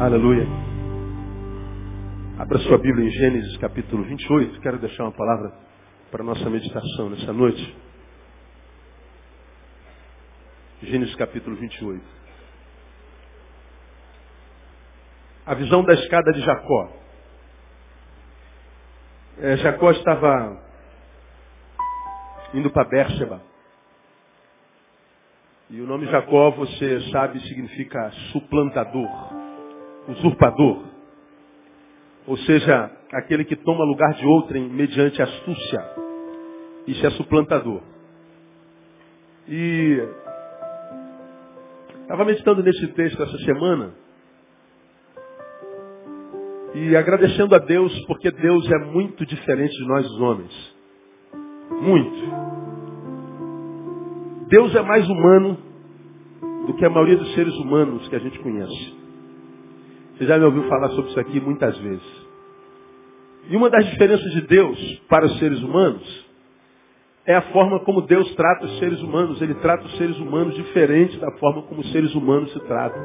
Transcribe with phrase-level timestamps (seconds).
[0.00, 0.46] Aleluia.
[2.38, 4.60] Abra sua Bíblia em Gênesis capítulo 28.
[4.60, 5.52] Quero deixar uma palavra
[6.08, 7.76] para nossa meditação nessa noite.
[10.84, 12.00] Gênesis capítulo 28.
[15.46, 16.92] A visão da escada de Jacó.
[19.38, 20.62] É, Jacó estava
[22.54, 23.42] indo para Bérseba.
[25.70, 29.37] E o nome Jacó, você sabe, significa suplantador
[30.08, 30.84] usurpador.
[32.26, 35.84] Ou seja, aquele que toma lugar de outrem mediante astúcia.
[36.86, 37.82] Isso é suplantador.
[39.46, 40.02] E
[42.02, 43.94] estava meditando nesse texto essa semana
[46.74, 50.76] e agradecendo a Deus porque Deus é muito diferente de nós os homens.
[51.80, 52.48] Muito.
[54.48, 55.58] Deus é mais humano
[56.66, 58.97] do que a maioria dos seres humanos que a gente conhece.
[60.18, 62.26] Você já me ouviu falar sobre isso aqui muitas vezes.
[63.48, 66.26] E uma das diferenças de Deus para os seres humanos
[67.24, 69.40] é a forma como Deus trata os seres humanos.
[69.40, 73.00] Ele trata os seres humanos diferente da forma como os seres humanos se tratam.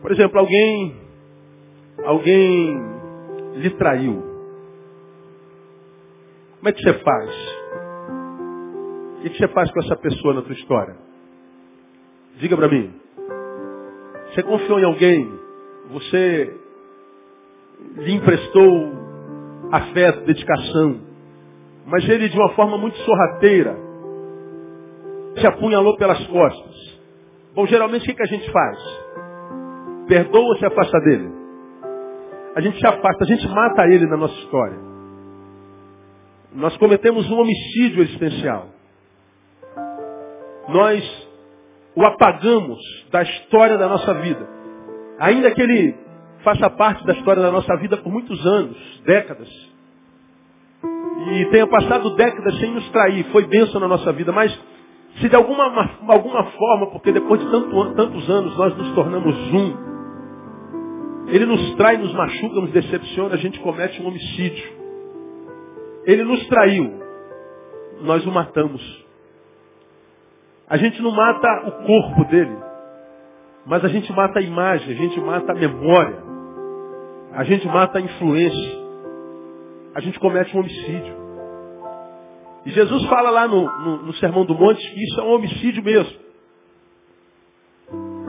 [0.00, 0.96] Por exemplo, alguém,
[2.04, 2.78] alguém
[3.56, 4.22] lhe traiu.
[6.56, 7.30] Como é que você faz?
[9.18, 10.96] O que você faz com essa pessoa na tua história?
[12.38, 13.07] Diga para mim.
[14.30, 15.38] Você confiou em alguém,
[15.90, 16.56] você
[17.96, 18.92] lhe emprestou
[19.72, 21.00] afeto, dedicação,
[21.86, 23.76] mas ele de uma forma muito sorrateira
[25.34, 27.00] te apunhalou pelas costas.
[27.54, 28.78] Bom, geralmente o que a gente faz?
[30.06, 31.30] Perdoa ou se afasta dele?
[32.54, 34.78] A gente se afasta, a gente mata ele na nossa história.
[36.54, 38.68] Nós cometemos um homicídio existencial.
[40.68, 41.27] Nós
[41.98, 42.78] o apagamos
[43.10, 44.48] da história da nossa vida.
[45.18, 45.96] Ainda que ele
[46.44, 49.48] faça parte da história da nossa vida por muitos anos, décadas.
[51.32, 54.56] E tenha passado décadas sem nos trair, foi bênção na nossa vida, mas
[55.20, 55.64] se de alguma,
[56.06, 61.96] alguma forma, porque depois de tanto, tantos anos nós nos tornamos um, ele nos trai,
[61.96, 64.72] nos machuca, nos decepciona, a gente comete um homicídio.
[66.04, 66.92] Ele nos traiu,
[68.02, 69.07] nós o matamos.
[70.68, 72.56] A gente não mata o corpo dele,
[73.64, 76.22] mas a gente mata a imagem, a gente mata a memória,
[77.32, 78.78] a gente mata a influência,
[79.94, 81.16] a gente comete um homicídio.
[82.66, 85.82] E Jesus fala lá no, no, no Sermão do Monte que isso é um homicídio
[85.82, 86.18] mesmo.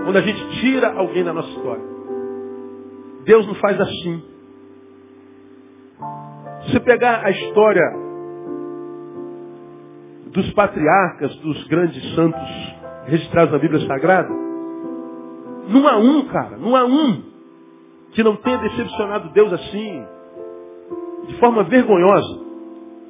[0.06, 1.84] Quando a gente tira alguém da nossa história.
[3.26, 4.24] Deus não faz assim.
[6.72, 8.09] Se pegar a história
[10.32, 12.76] dos patriarcas, dos grandes santos
[13.06, 14.30] registrados na Bíblia Sagrada,
[15.68, 17.24] não há um, cara, não há um
[18.12, 20.06] que não tenha decepcionado Deus assim,
[21.28, 22.40] de forma vergonhosa.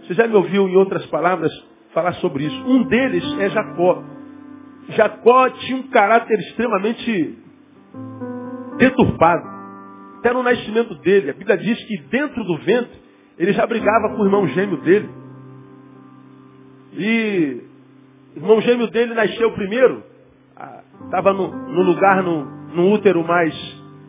[0.02, 1.52] Você já me ouviu, em outras palavras,
[1.94, 2.64] falar sobre isso.
[2.66, 4.04] Um deles é Jacó.
[4.90, 7.38] Jacó tinha um caráter extremamente
[8.78, 9.48] deturpado.
[10.20, 11.30] Até no nascimento dele.
[11.30, 13.00] A Bíblia diz que dentro do ventre
[13.38, 15.10] ele já brigava com o irmão gêmeo dele.
[17.00, 17.62] E
[18.36, 20.04] o irmão gêmeo dele nasceu primeiro,
[21.06, 22.44] estava no, no, lugar, no,
[22.76, 23.56] no útero mais,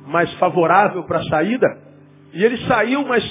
[0.09, 1.67] mais favorável para a saída,
[2.35, 3.25] e ele saiu, mas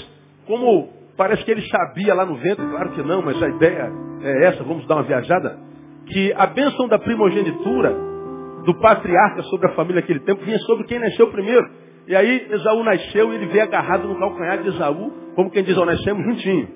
[0.48, 4.46] como parece que ele sabia lá no ventre, claro que não, mas a ideia é
[4.46, 5.60] essa, vamos dar uma viajada,
[6.08, 7.94] que a bênção da primogenitura
[8.66, 11.70] do patriarca sobre a família naquele tempo vinha sobre quem nasceu primeiro.
[12.08, 15.78] E aí Esaú nasceu e ele veio agarrado no calcanhar de Esaú, como quem diz,
[15.78, 16.68] ó, nascemos juntinho.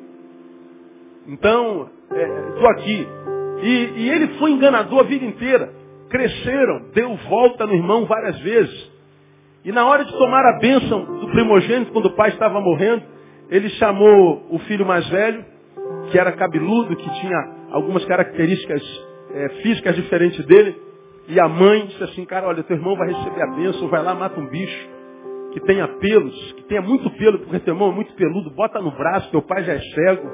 [1.27, 3.07] Então, estou é, aqui.
[3.61, 5.73] E, e ele foi enganador a vida inteira.
[6.09, 8.91] Cresceram, deu volta no irmão várias vezes.
[9.65, 13.03] E na hora de tomar a bênção do primogênito, quando o pai estava morrendo,
[13.49, 15.45] ele chamou o filho mais velho,
[16.11, 17.37] que era cabeludo, que tinha
[17.71, 18.81] algumas características
[19.33, 20.75] é, físicas diferentes dele,
[21.27, 24.13] e a mãe disse assim, cara, olha, teu irmão vai receber a bênção, vai lá,
[24.13, 24.89] mata um bicho,
[25.53, 28.91] que tenha pelos, que tenha muito pelo, porque teu irmão é muito peludo, bota no
[28.91, 30.29] braço, teu pai já é cego.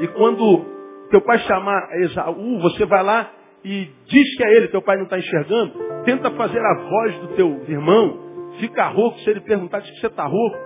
[0.00, 0.64] E quando
[1.12, 3.30] teu pai chamar Esaú, você vai lá
[3.62, 5.74] e diz que é ele, teu pai não está enxergando,
[6.06, 8.18] tenta fazer a voz do teu irmão,
[8.58, 10.56] fica rouco, se ele perguntar, diz que você está rouco,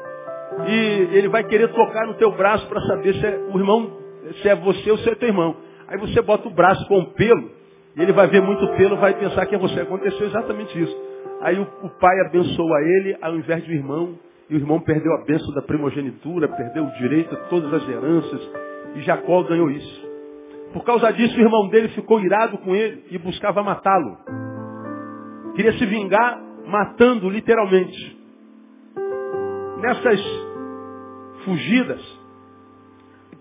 [0.69, 3.98] e ele vai querer tocar no teu braço para saber se é o irmão,
[4.40, 5.56] se é você ou se é teu irmão.
[5.88, 7.50] Aí você bota o braço com o pelo,
[7.96, 9.81] e ele vai ver muito pelo, vai pensar que é você.
[9.81, 10.96] Aconteceu exatamente isso.
[11.40, 14.16] Aí o, o pai abençoa ele ao invés do irmão,
[14.48, 18.50] e o irmão perdeu a bênção da primogenitura, perdeu o direito a todas as heranças,
[18.94, 20.06] e Jacó ganhou isso.
[20.73, 24.17] Por causa disso, o irmão dele ficou irado com ele e buscava matá-lo.
[25.55, 28.17] Queria se vingar matando literalmente.
[29.81, 30.21] Nessas
[31.45, 32.03] fugidas,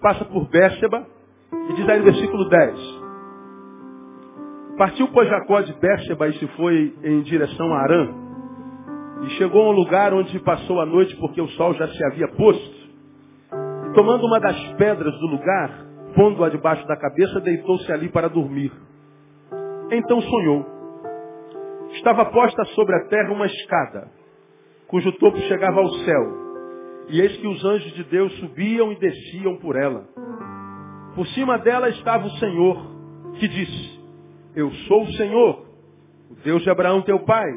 [0.02, 1.08] passa por Bérseba
[1.70, 3.06] e diz aí no versículo 10.
[4.78, 8.14] Partiu, pois, Jacó de Bérseba e se foi em direção a Arã.
[9.24, 12.28] E chegou a um lugar onde passou a noite porque o sol já se havia
[12.30, 12.76] posto.
[13.90, 15.85] E tomando uma das pedras do lugar,
[16.16, 18.72] pondo-a debaixo da cabeça, deitou-se ali para dormir.
[19.92, 20.66] Então sonhou.
[21.92, 24.12] Estava posta sobre a terra uma escada,
[24.88, 26.46] cujo topo chegava ao céu.
[27.10, 30.06] E eis que os anjos de Deus subiam e desciam por ela.
[31.16, 32.78] Por cima dela estava o Senhor,
[33.40, 34.00] que disse,
[34.56, 35.66] eu sou o Senhor,
[36.32, 37.50] o Deus de Abraão teu pai,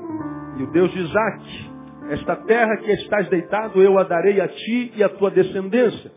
[0.59, 1.71] e o Deus de Isaac.
[2.11, 6.11] Esta terra que estás deitado, eu a darei a ti e a tua descendência.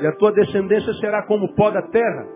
[0.00, 2.26] E a tua descendência será como o pó da terra.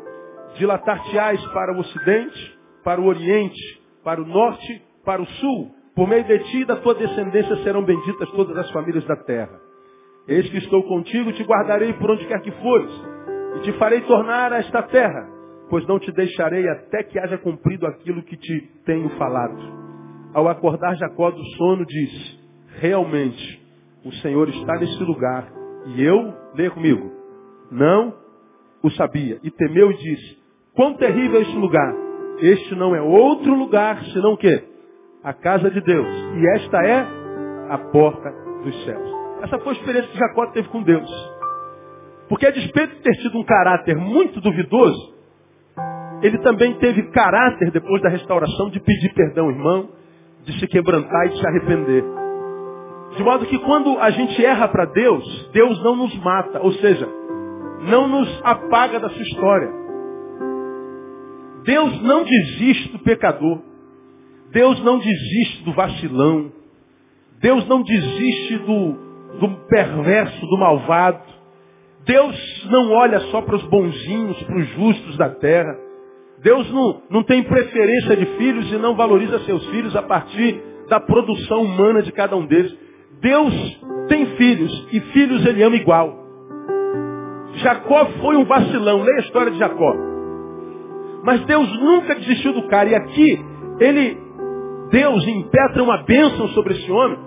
[0.57, 5.71] Dilatar-te-ás para o ocidente, para o oriente, para o norte, para o sul.
[5.95, 9.59] Por meio de ti e da tua descendência serão benditas todas as famílias da terra.
[10.27, 12.91] Eis que estou contigo, te guardarei por onde quer que fores,
[13.57, 15.29] e te farei tornar a esta terra,
[15.69, 19.57] pois não te deixarei até que haja cumprido aquilo que te tenho falado.
[20.33, 22.41] Ao acordar Jacó do sono, disse,
[22.81, 23.63] realmente,
[24.05, 25.47] o Senhor está nesse lugar,
[25.87, 27.13] e eu, leia comigo,
[27.75, 28.15] não
[28.83, 29.39] o sabia.
[29.43, 30.39] E temeu e disse,
[30.75, 31.95] quão terrível é este lugar.
[32.39, 34.65] Este não é outro lugar, senão o quê?
[35.23, 36.09] A casa de Deus.
[36.37, 37.07] E esta é
[37.71, 38.31] a porta
[38.63, 39.11] dos céus.
[39.43, 41.11] Essa foi a experiência que Jacó teve com Deus.
[42.29, 45.15] Porque a despeito de ter tido um caráter muito duvidoso,
[46.23, 49.91] ele também teve caráter, depois da restauração, de pedir perdão, irmão,
[50.45, 52.05] de se quebrantar e de se arrepender.
[53.17, 57.07] De modo que quando a gente erra para Deus, Deus não nos mata, ou seja,
[57.85, 59.71] não nos apaga da sua história.
[61.65, 63.61] Deus não desiste do pecador.
[64.51, 66.53] Deus não desiste do vacilão.
[67.41, 68.93] Deus não desiste do,
[69.41, 71.23] do perverso, do malvado.
[72.07, 75.77] Deus não olha só para os bonzinhos, para os justos da terra.
[76.43, 81.01] Deus não, não tem preferência de filhos e não valoriza seus filhos a partir da
[81.01, 82.77] produção humana de cada um deles.
[83.21, 83.55] Deus
[84.09, 86.24] tem filhos e filhos ele ama igual.
[87.65, 89.95] Jacó foi um vacilão, leia a história de Jacó.
[91.25, 92.89] Mas Deus nunca desistiu do cara.
[92.91, 93.45] E aqui,
[93.81, 94.19] ele,
[94.91, 97.19] Deus impetra uma bênção sobre esse homem.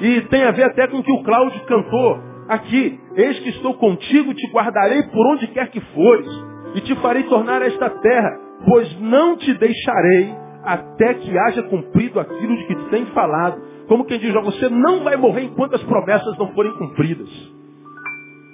[0.00, 2.18] E tem a ver até com o que o Cláudio cantou
[2.48, 2.98] aqui.
[3.14, 6.28] Eis que estou contigo, te guardarei por onde quer que fores.
[6.74, 10.34] E te farei tornar esta terra pois não te deixarei
[10.64, 13.60] até que haja cumprido aquilo de que te tem falado.
[13.88, 17.28] Como quem diz, você não vai morrer enquanto as promessas não forem cumpridas.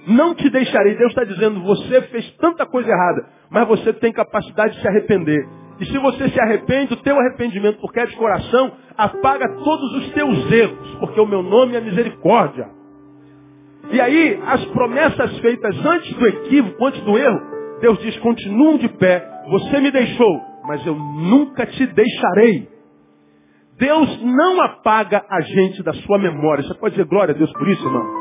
[0.09, 0.97] Não te deixarei.
[0.97, 5.47] Deus está dizendo, você fez tanta coisa errada, mas você tem capacidade de se arrepender.
[5.79, 10.13] E se você se arrepende, o teu arrependimento, porque é de coração, apaga todos os
[10.13, 12.69] teus erros, porque o meu nome é misericórdia.
[13.91, 17.41] E aí, as promessas feitas antes do equívoco, antes do erro,
[17.81, 22.69] Deus diz, continuam de pé, você me deixou, mas eu nunca te deixarei.
[23.79, 26.65] Deus não apaga a gente da sua memória.
[26.65, 28.18] Você pode dizer glória a Deus por isso, irmão?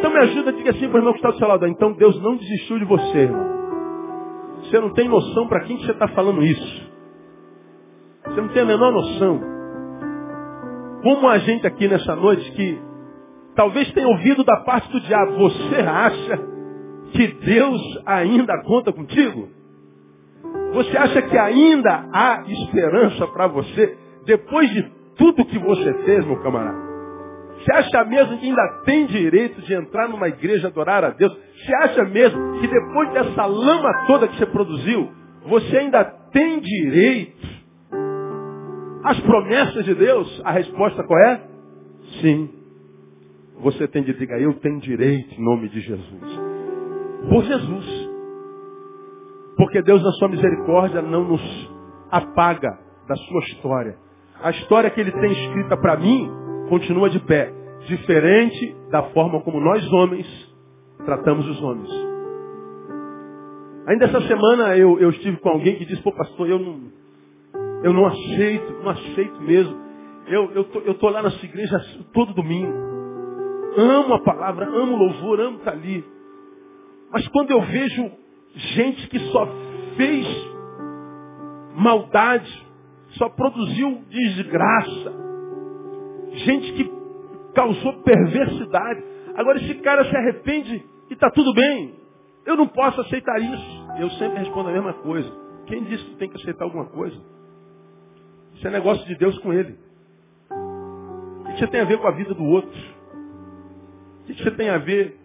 [0.00, 1.66] Então me ajuda, diga assim para o irmão que está do seu lado.
[1.66, 3.60] Então Deus não desistiu de você, irmão.
[4.62, 6.90] Você não tem noção para quem que você está falando isso.
[8.24, 9.40] Você não tem a menor noção.
[11.02, 12.80] Como a gente aqui nessa noite que
[13.54, 16.38] talvez tenha ouvido da parte do diabo, você acha
[17.12, 19.48] que Deus ainda conta contigo?
[20.72, 24.82] Você acha que ainda há esperança para você depois de
[25.16, 26.89] tudo que você fez, meu camarada?
[27.60, 31.30] Você acha mesmo que ainda tem direito de entrar numa igreja adorar a Deus?
[31.32, 35.10] Você acha mesmo que depois dessa lama toda que você produziu,
[35.46, 37.46] você ainda tem direito
[39.04, 40.40] às promessas de Deus?
[40.44, 41.42] A resposta qual é?
[42.22, 42.48] Sim.
[43.60, 46.40] Você tem de dizer, eu tenho direito em nome de Jesus.
[47.28, 48.10] Por Jesus.
[49.58, 51.70] Porque Deus, na sua misericórdia, não nos
[52.10, 52.70] apaga
[53.06, 53.98] da sua história.
[54.42, 56.39] A história que Ele tem escrita para mim
[56.70, 57.52] continua de pé.
[57.86, 60.26] Diferente da forma como nós homens
[61.04, 61.90] tratamos os homens.
[63.88, 66.80] Ainda essa semana eu, eu estive com alguém que disse, pô pastor, eu não,
[67.82, 69.76] eu não aceito, não aceito mesmo.
[70.28, 71.76] Eu, eu, tô, eu tô lá na sua igreja
[72.12, 72.72] todo domingo.
[73.76, 76.04] Amo a palavra, amo o louvor, amo estar ali.
[77.10, 78.12] Mas quando eu vejo
[78.54, 79.48] gente que só
[79.96, 80.26] fez
[81.74, 82.66] maldade,
[83.18, 85.29] só produziu desgraça,
[86.32, 86.92] gente que
[87.54, 89.04] causou perversidade.
[89.34, 91.94] Agora esse cara se arrepende e está tudo bem.
[92.46, 93.86] Eu não posso aceitar isso.
[93.98, 95.30] Eu sempre respondo a mesma coisa.
[95.66, 97.16] Quem disse que tem que aceitar alguma coisa?
[98.54, 99.76] Isso é negócio de Deus com ele.
[100.50, 102.78] O que você tem a ver com a vida do outro?
[104.22, 105.16] O que você tem a ver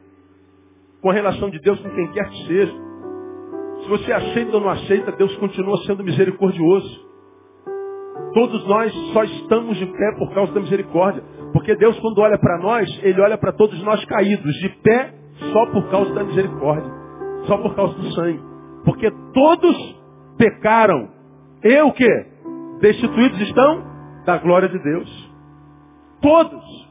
[1.02, 2.74] com a relação de Deus com quem quer que seja?
[3.84, 7.05] Se você aceita ou não aceita, Deus continua sendo misericordioso.
[8.36, 11.24] Todos nós só estamos de pé por causa da misericórdia.
[11.54, 15.14] Porque Deus, quando olha para nós, Ele olha para todos nós caídos, de pé
[15.54, 16.92] só por causa da misericórdia.
[17.48, 18.42] Só por causa do sangue.
[18.84, 20.02] Porque todos
[20.38, 21.08] pecaram.
[21.64, 22.26] E o que?
[22.82, 23.82] Destituídos estão
[24.26, 25.32] da glória de Deus.
[26.22, 26.90] Todos.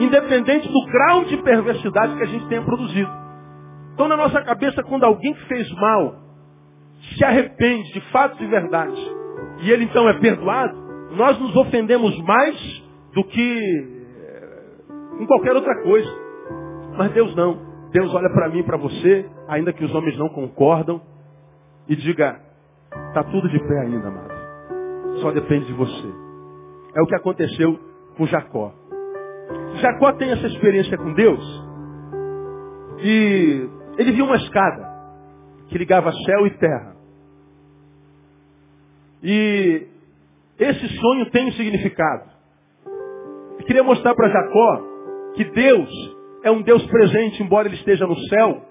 [0.00, 3.10] Independente do grau de perversidade que a gente tenha produzido.
[3.92, 6.14] Então na nossa cabeça, quando alguém que fez mal
[7.14, 9.25] se arrepende de fato de verdade,
[9.62, 10.76] e ele então é perdoado,
[11.12, 13.58] nós nos ofendemos mais do que
[14.20, 16.10] eh, em qualquer outra coisa.
[16.96, 17.64] Mas Deus não.
[17.92, 21.00] Deus olha para mim e para você, ainda que os homens não concordam,
[21.88, 22.40] e diga,
[23.08, 24.34] está tudo de pé ainda, amado.
[25.20, 26.08] Só depende de você.
[26.94, 27.78] É o que aconteceu
[28.16, 28.72] com Jacó.
[29.76, 31.66] Jacó tem essa experiência com Deus
[32.98, 34.86] e ele viu uma escada
[35.68, 36.95] que ligava céu e terra.
[39.28, 39.88] E
[40.56, 42.30] esse sonho tem um significado.
[43.58, 44.82] Eu queria mostrar para Jacó
[45.34, 48.62] que Deus é um Deus presente, embora ele esteja no céu.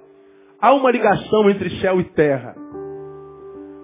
[0.61, 2.55] Há uma ligação entre céu e terra.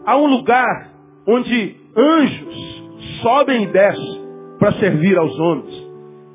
[0.05, 0.93] Há um lugar
[1.27, 2.83] onde anjos
[3.21, 4.21] sobem e descem
[4.57, 5.89] para servir aos homens.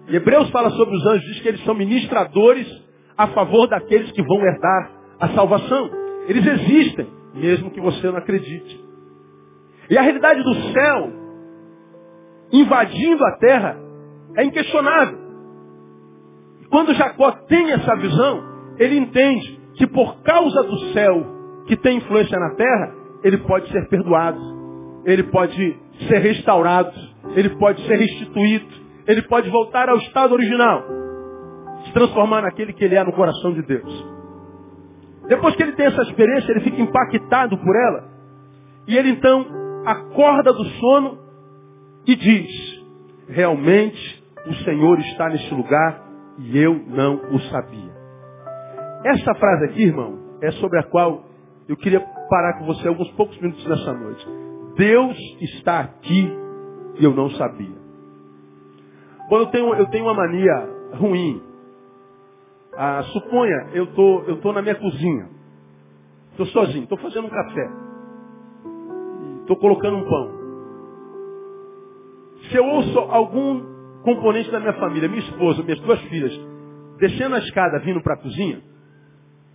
[0.08, 2.68] E Hebreus fala sobre os anjos, diz que eles são ministradores
[3.16, 5.90] a favor daqueles que vão herdar a salvação.
[6.28, 8.85] Eles existem, mesmo que você não acredite.
[9.90, 11.12] E a realidade do céu
[12.52, 13.76] invadindo a terra
[14.36, 15.18] é inquestionável.
[16.70, 18.42] Quando Jacó tem essa visão,
[18.78, 21.26] ele entende que por causa do céu
[21.66, 24.38] que tem influência na terra, ele pode ser perdoado,
[25.04, 25.78] ele pode
[26.08, 26.92] ser restaurado,
[27.34, 28.66] ele pode ser restituído,
[29.06, 30.84] ele pode voltar ao estado original,
[31.84, 34.16] se transformar naquele que ele é no coração de Deus.
[35.28, 38.04] Depois que ele tem essa experiência, ele fica impactado por ela,
[38.86, 41.18] e ele então acorda do sono
[42.06, 42.84] e diz:
[43.28, 46.04] realmente o Senhor está neste lugar
[46.38, 47.94] e eu não o sabia.
[49.04, 51.24] Essa frase aqui, irmão, é sobre a qual
[51.68, 54.26] eu queria parar com você alguns poucos minutos nessa noite.
[54.76, 56.30] Deus está aqui
[56.98, 57.76] e eu não sabia.
[59.28, 61.42] Bom, eu tenho, eu tenho uma mania ruim.
[62.76, 65.28] Ah, suponha, eu tô, eu tô na minha cozinha.
[66.32, 67.85] Estou sozinho, estou fazendo um café.
[69.46, 70.32] Estou colocando um pão.
[72.50, 73.62] Se eu ouço algum
[74.02, 76.32] componente da minha família, minha esposa, minhas duas filhas,
[76.98, 78.60] descendo a escada, vindo para a cozinha,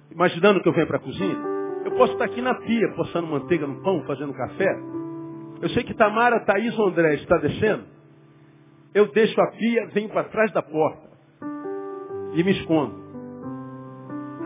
[0.10, 1.38] imaginando que eu venho para a cozinha,
[1.84, 4.80] eu posso estar aqui na pia, postando manteiga no pão, fazendo café.
[5.62, 7.84] Eu sei que Tamara, Thaís ou André está descendo.
[8.94, 11.10] Eu deixo a pia, venho para trás da porta
[12.34, 12.96] e me escondo.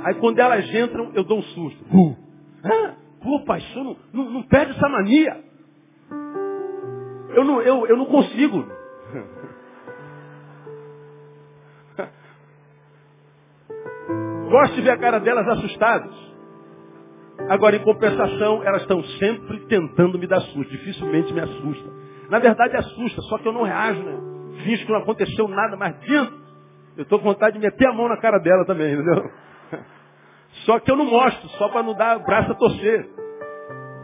[0.05, 1.85] Aí quando elas entram, eu dou um susto.
[1.95, 2.15] Uh.
[2.63, 5.43] Ah, pô, pai, não, não, não perde essa mania.
[7.33, 8.65] Eu não, eu, eu não consigo.
[14.49, 16.13] Gosto de ver a cara delas assustadas.
[17.49, 20.71] Agora, em compensação, elas estão sempre tentando me dar susto.
[20.71, 21.89] Dificilmente me assusta.
[22.29, 24.17] Na verdade, assusta, só que eu não reajo, né?
[24.63, 26.37] Finge que não aconteceu nada, mas dentro,
[26.95, 29.31] eu estou com vontade de meter a mão na cara dela também, entendeu?
[30.63, 33.09] Só que eu não mostro, só para não dar braço a torcer.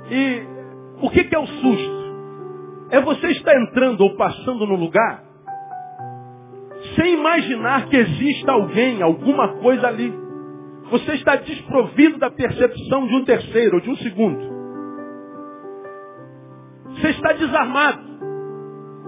[0.10, 0.44] E
[1.02, 2.02] o que, que é o susto?
[2.92, 5.32] É você estar entrando ou passando no lugar
[6.96, 10.14] sem imaginar que exista alguém, alguma coisa ali.
[10.90, 14.62] Você está desprovido da percepção de um terceiro ou de um segundo.
[16.90, 18.02] Você está desarmado.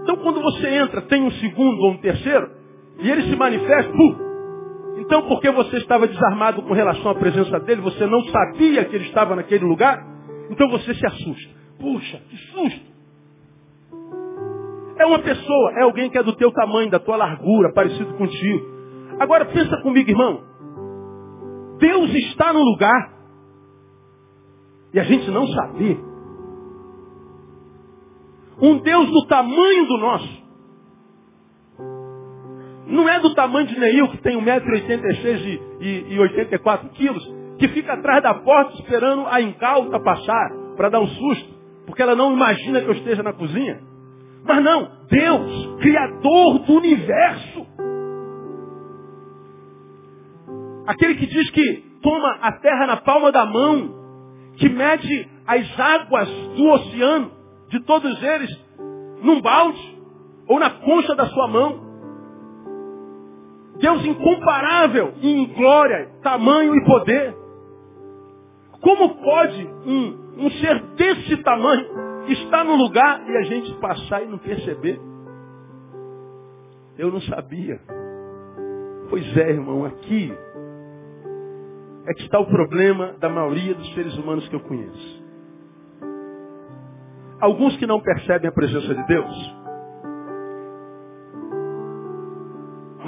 [0.02, 2.52] Então quando você entra, tem um segundo ou um terceiro,
[3.00, 4.33] e ele se manifesta, pum.
[4.98, 9.06] Então porque você estava desarmado com relação à presença dele, você não sabia que ele
[9.06, 10.06] estava naquele lugar,
[10.50, 11.54] então você se assusta.
[11.80, 12.94] Puxa, que susto.
[14.98, 18.74] É uma pessoa, é alguém que é do teu tamanho, da tua largura, parecido contigo.
[19.20, 20.44] Agora pensa comigo, irmão.
[21.80, 23.14] Deus está no lugar.
[24.94, 25.98] E a gente não sabia.
[28.62, 30.43] Um Deus do tamanho do nosso.
[32.94, 37.24] Não é do tamanho de Neil, que tem 1,86m e, e 84 quilos,
[37.58, 41.54] que fica atrás da porta esperando a incauta passar para dar um susto,
[41.88, 43.82] porque ela não imagina que eu esteja na cozinha.
[44.46, 47.66] Mas não, Deus, Criador do universo.
[50.86, 53.90] Aquele que diz que toma a terra na palma da mão,
[54.58, 57.32] que mede as águas do oceano,
[57.70, 58.52] de todos eles,
[59.24, 59.98] num balde
[60.48, 61.83] ou na concha da sua mão.
[63.80, 67.36] Deus incomparável em glória, tamanho e poder.
[68.82, 71.86] Como pode um, um ser desse tamanho
[72.28, 75.00] estar no lugar e a gente passar e não perceber?
[76.98, 77.80] Eu não sabia.
[79.10, 80.34] Pois é, irmão, aqui
[82.06, 85.24] é que está o problema da maioria dos seres humanos que eu conheço.
[87.40, 89.63] Alguns que não percebem a presença de Deus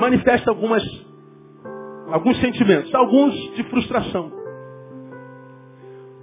[0.05, 0.83] manifestam algumas,
[2.11, 4.31] alguns sentimentos, alguns de frustração.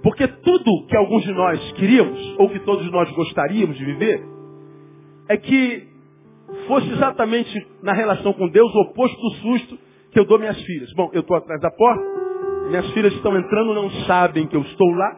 [0.01, 4.23] Porque tudo que alguns de nós queríamos, ou que todos nós gostaríamos de viver,
[5.29, 5.87] é que
[6.67, 9.79] fosse exatamente na relação com Deus o oposto do susto
[10.11, 10.91] que eu dou minhas filhas.
[10.93, 12.03] Bom, eu estou atrás da porta,
[12.69, 15.17] minhas filhas estão entrando, não sabem que eu estou lá,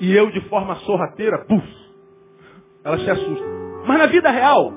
[0.00, 1.66] e eu de forma sorrateira, puf,
[2.84, 3.46] elas se assustam.
[3.86, 4.72] Mas na vida real,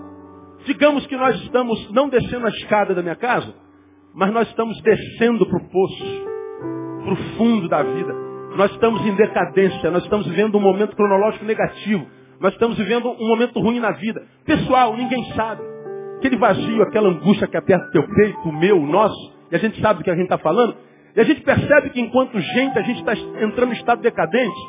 [0.66, 3.54] digamos que nós estamos não descendo a escada da minha casa,
[4.14, 6.26] mas nós estamos descendo para o poço,
[7.04, 8.14] para o fundo da vida.
[8.56, 12.08] Nós estamos em decadência, nós estamos vivendo um momento cronológico negativo.
[12.40, 14.22] Nós estamos vivendo um momento ruim na vida.
[14.46, 15.62] Pessoal, ninguém sabe.
[16.18, 19.60] Aquele vazio, aquela angústia que aperta o teu peito, o meu, o nosso, e a
[19.60, 20.76] gente sabe do que a gente está falando.
[21.16, 24.60] E a gente percebe que enquanto gente a gente está entrando em estado decadente.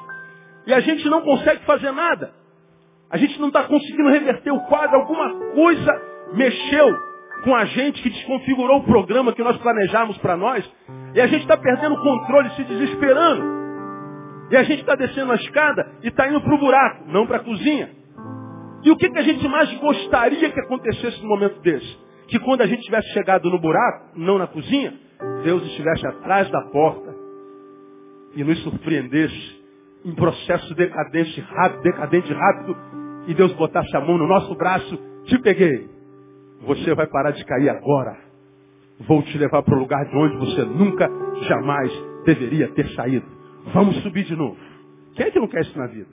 [0.67, 2.33] E a gente não consegue fazer nada.
[3.11, 4.97] A gente não está conseguindo reverter o quadro.
[4.97, 6.03] Alguma coisa
[6.33, 6.87] mexeu
[7.43, 10.71] com a gente que desconfigurou o programa que nós planejamos para nós.
[11.15, 13.61] E a gente está perdendo o controle, se desesperando.
[14.51, 17.39] E a gente está descendo a escada e está indo para o buraco, não para
[17.39, 17.91] a cozinha.
[18.83, 21.99] E o que, que a gente mais gostaria que acontecesse no momento desse?
[22.29, 24.95] Que quando a gente tivesse chegado no buraco, não na cozinha,
[25.45, 27.15] Deus estivesse atrás da porta
[28.35, 29.61] e nos surpreendesse
[30.05, 32.77] em processo decadente rápido, decadente rápido,
[33.27, 35.89] e Deus botasse a mão no nosso braço, te peguei.
[36.63, 38.17] Você vai parar de cair agora.
[39.01, 41.09] Vou te levar para o lugar de onde você nunca,
[41.43, 41.91] jamais
[42.25, 43.27] deveria ter saído.
[43.73, 44.57] Vamos subir de novo.
[45.15, 46.09] Quem é que não quer isso na vida?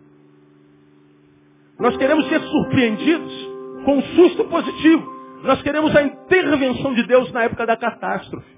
[1.80, 5.18] Nós queremos ser surpreendidos com um susto positivo.
[5.44, 8.58] Nós queremos a intervenção de Deus na época da catástrofe.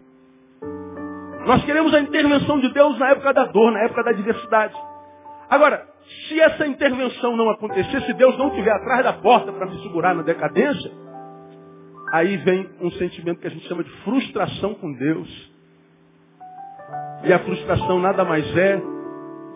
[1.46, 4.76] Nós queremos a intervenção de Deus na época da dor, na época da adversidade.
[5.50, 5.88] Agora,
[6.28, 10.16] se essa intervenção não acontecer, se Deus não estiver atrás da porta para me segurar
[10.16, 10.92] na decadência,
[12.12, 15.52] aí vem um sentimento que a gente chama de frustração com Deus.
[17.24, 18.82] E a frustração nada mais é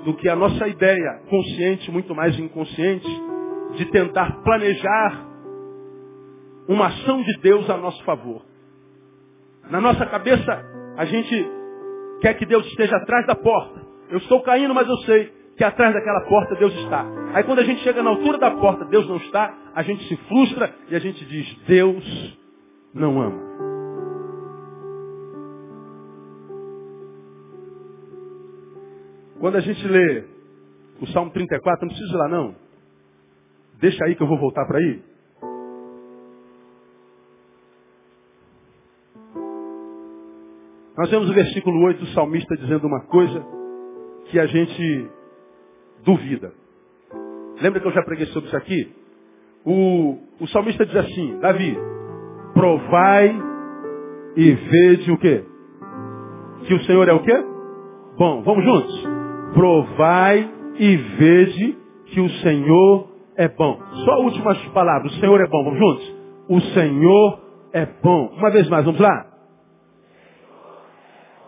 [0.06, 3.08] do que a nossa ideia, consciente, muito mais inconsciente,
[3.76, 5.26] de tentar planejar
[6.68, 8.44] uma ação de Deus a nosso favor.
[9.70, 10.66] Na nossa cabeça,
[10.98, 11.50] a gente
[12.22, 13.82] quer que Deus esteja atrás da porta.
[14.10, 17.06] Eu estou caindo, mas eu sei que atrás daquela porta Deus está.
[17.34, 20.16] Aí quando a gente chega na altura da porta, Deus não está, a gente se
[20.28, 22.39] frustra e a gente diz, Deus
[22.94, 23.54] não ama.
[29.39, 30.24] Quando a gente lê
[31.02, 32.56] o Salmo 34, não precisa ir lá não.
[33.80, 35.02] Deixa aí que eu vou voltar para aí.
[40.98, 43.46] Nós vemos o versículo 8 do salmista dizendo uma coisa
[44.30, 45.10] que a gente
[46.04, 46.52] duvida.
[47.62, 48.92] Lembra que eu já preguei sobre isso aqui?
[49.66, 51.78] O, o salmista diz assim, Davi,
[52.54, 53.36] provai
[54.36, 55.44] e vede o quê?
[56.66, 57.34] Que o Senhor é o quê?
[58.18, 59.08] Bom, vamos juntos?
[59.54, 63.80] Provai e vede que o Senhor é bom.
[64.06, 65.12] Só últimas palavras.
[65.13, 65.63] O Senhor é bom.
[65.63, 66.16] Vamos juntos?
[66.50, 67.39] O Senhor
[67.74, 68.28] é bom.
[68.38, 69.28] Uma vez mais, vamos lá?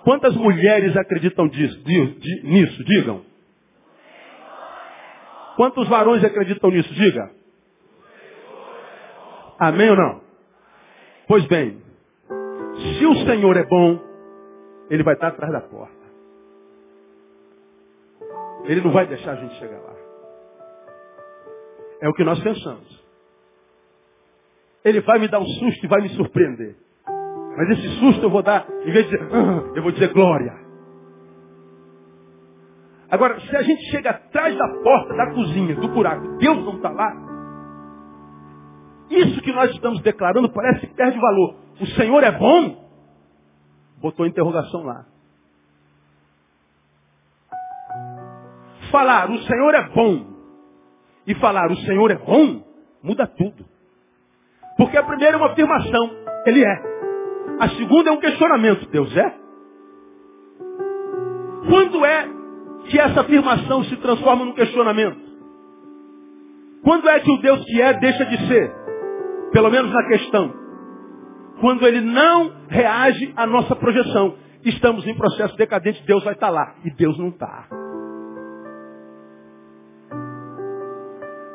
[0.03, 1.81] Quantas mulheres acreditam disso,
[2.43, 2.83] nisso?
[2.83, 3.21] Digam.
[5.55, 6.93] Quantos varões acreditam nisso?
[6.93, 7.31] Diga.
[9.57, 10.21] Amém ou não?
[11.27, 11.81] Pois bem,
[12.97, 13.99] se o Senhor é bom,
[14.89, 15.95] Ele vai estar atrás da porta.
[18.65, 19.95] Ele não vai deixar a gente chegar lá.
[22.01, 23.03] É o que nós pensamos.
[24.83, 26.75] Ele vai me dar um susto e vai me surpreender.
[27.57, 30.64] Mas esse susto eu vou dar, em vez de dizer, ah", eu vou dizer glória.
[33.09, 36.89] Agora, se a gente chega atrás da porta da cozinha, do buraco, Deus não está
[36.89, 37.13] lá,
[39.09, 41.55] isso que nós estamos declarando parece que perde valor.
[41.79, 42.83] O Senhor é bom?
[44.01, 45.05] Botou interrogação lá.
[48.95, 50.25] falar o Senhor é bom
[51.27, 52.63] e falar o Senhor é bom,
[53.03, 53.65] muda tudo.
[54.77, 56.11] Porque a primeira é uma afirmação,
[56.45, 56.95] Ele é.
[57.59, 59.35] A segunda é um questionamento, Deus é?
[61.69, 62.34] Quando é
[62.89, 65.19] que essa afirmação se transforma num questionamento?
[66.83, 68.71] Quando é que o Deus que é deixa de ser?
[69.51, 70.65] Pelo menos na questão.
[71.61, 74.35] quando ele não reage à nossa projeção.
[74.63, 76.75] Estamos em processo decadente, Deus vai estar lá.
[76.83, 77.67] E Deus não está.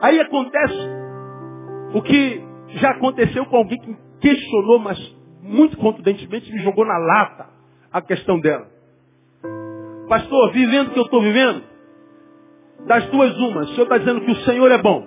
[0.00, 0.88] Aí acontece
[1.92, 2.42] o que
[2.78, 4.98] já aconteceu com alguém que questionou, mas
[5.42, 7.46] muito contundentemente me jogou na lata
[7.92, 8.66] a questão dela.
[10.10, 11.62] Pastor, vivendo o que eu estou vivendo,
[12.84, 15.06] das duas umas, o senhor está dizendo que o Senhor é bom.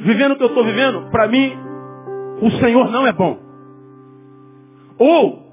[0.00, 1.56] Vivendo o que eu estou vivendo, para mim,
[2.42, 3.38] o Senhor não é bom.
[4.98, 5.46] Ou,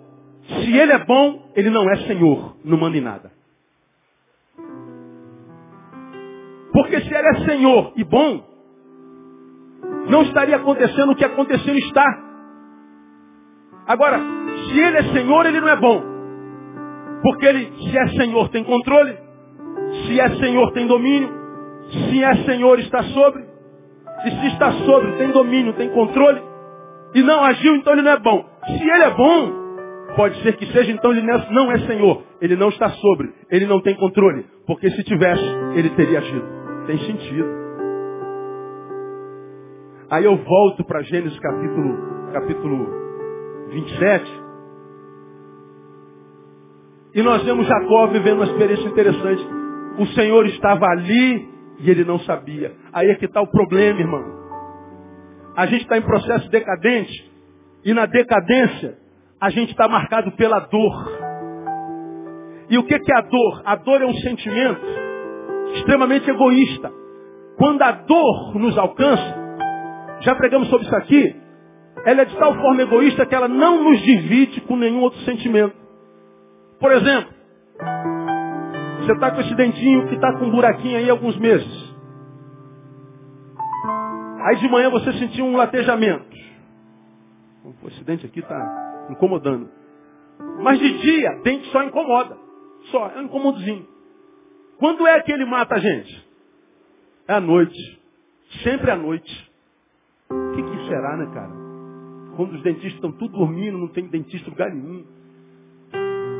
[0.44, 3.32] se Ele é bom, Ele não é Senhor, não manda em nada.
[6.74, 8.44] Porque se Ele é Senhor e bom,
[10.10, 12.24] não estaria acontecendo o que aconteceu está.
[13.86, 14.20] Agora,
[14.66, 16.11] se Ele é Senhor, Ele não é bom.
[17.22, 19.18] Porque Ele, se é Senhor, tem controle.
[20.06, 21.30] Se é Senhor, tem domínio.
[21.90, 23.44] Se é Senhor, está sobre.
[24.26, 26.42] E se está sobre, tem domínio, tem controle.
[27.14, 28.46] E não agiu, então ele não é bom.
[28.66, 29.52] Se ele é bom,
[30.16, 32.24] pode ser que seja, então ele não é Senhor.
[32.40, 33.34] Ele não está sobre.
[33.50, 34.46] Ele não tem controle.
[34.66, 35.44] Porque se tivesse,
[35.76, 36.46] ele teria agido.
[36.86, 37.62] Tem sentido.
[40.10, 41.98] Aí eu volto para Gênesis capítulo,
[42.34, 42.88] capítulo
[43.70, 44.42] 27.
[47.14, 49.46] E nós vemos Jacó vivendo uma experiência interessante.
[49.98, 52.74] O Senhor estava ali e ele não sabia.
[52.94, 54.24] Aí é que está o problema, irmão.
[55.56, 57.30] A gente está em processo decadente
[57.84, 58.98] e na decadência
[59.40, 61.32] a gente está marcado pela dor.
[62.70, 63.62] E o que, é a dor?
[63.66, 64.86] A dor é um sentimento
[65.76, 66.90] extremamente egoísta.
[67.58, 69.36] Quando a dor nos alcança,
[70.22, 71.36] já pregamos sobre isso aqui,
[72.06, 75.81] ela é de tal forma egoísta que ela não nos divide com nenhum outro sentimento.
[76.82, 77.32] Por exemplo,
[79.02, 81.96] você está com esse dentinho que está com um buraquinho aí há alguns meses.
[84.42, 86.26] Aí de manhã você sentiu um latejamento.
[87.86, 89.70] Esse dente aqui está incomodando.
[90.64, 92.36] Mas de dia, dente só incomoda.
[92.90, 93.88] Só, é um incomodozinho.
[94.80, 96.28] Quando é que ele mata a gente?
[97.28, 98.02] É à noite.
[98.64, 99.52] Sempre à noite.
[100.32, 101.52] O que, que será, né, cara?
[102.36, 105.06] Quando os dentistas estão tudo dormindo, não tem dentista lugar nenhum.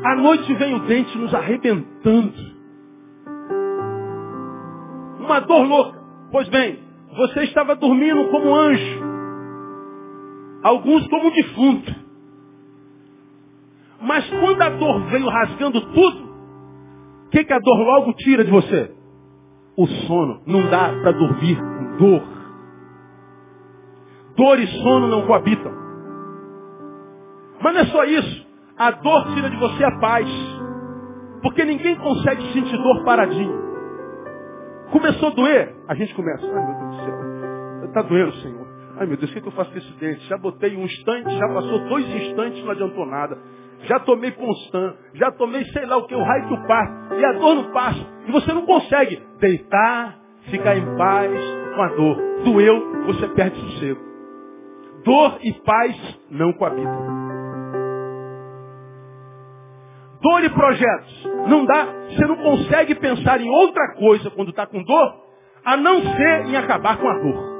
[0.04, 2.34] À noite vem o dente nos arrebentando.
[5.20, 6.02] Uma dor louca.
[6.32, 6.80] Pois bem,
[7.16, 9.02] você estava dormindo como anjo.
[10.62, 11.94] Alguns como defunto.
[14.00, 16.32] Mas quando a dor veio rasgando tudo,
[17.26, 18.92] o que, que a dor logo tira de você?
[19.76, 20.42] O sono.
[20.46, 22.22] Não dá para dormir com dor.
[24.36, 25.72] Dor e sono não coabitam.
[27.62, 28.41] Mas não é só isso.
[28.82, 30.28] A dor tira de você a paz.
[31.40, 33.62] Porque ninguém consegue sentir dor paradinho.
[34.90, 36.44] Começou a doer, a gente começa.
[36.44, 38.66] Ai meu Deus do céu, está doendo, Senhor.
[38.98, 40.26] Ai meu Deus, o que, que eu faço com esse dente?
[40.26, 43.38] Já botei um instante, já passou dois instantes, não adiantou nada.
[43.84, 47.14] Já tomei Constan, já tomei sei lá o que, o raio que o passa.
[47.14, 48.04] E a dor não passa.
[48.26, 50.18] E você não consegue deitar,
[50.50, 51.30] ficar em paz
[51.76, 52.16] com a dor.
[52.44, 54.00] Doeu, você perde sossego.
[55.04, 57.21] Dor e paz não coabitam.
[60.22, 61.24] Dor e projetos.
[61.48, 65.14] Não dá, você não consegue pensar em outra coisa quando está com dor,
[65.64, 67.52] a não ser em acabar com a dor.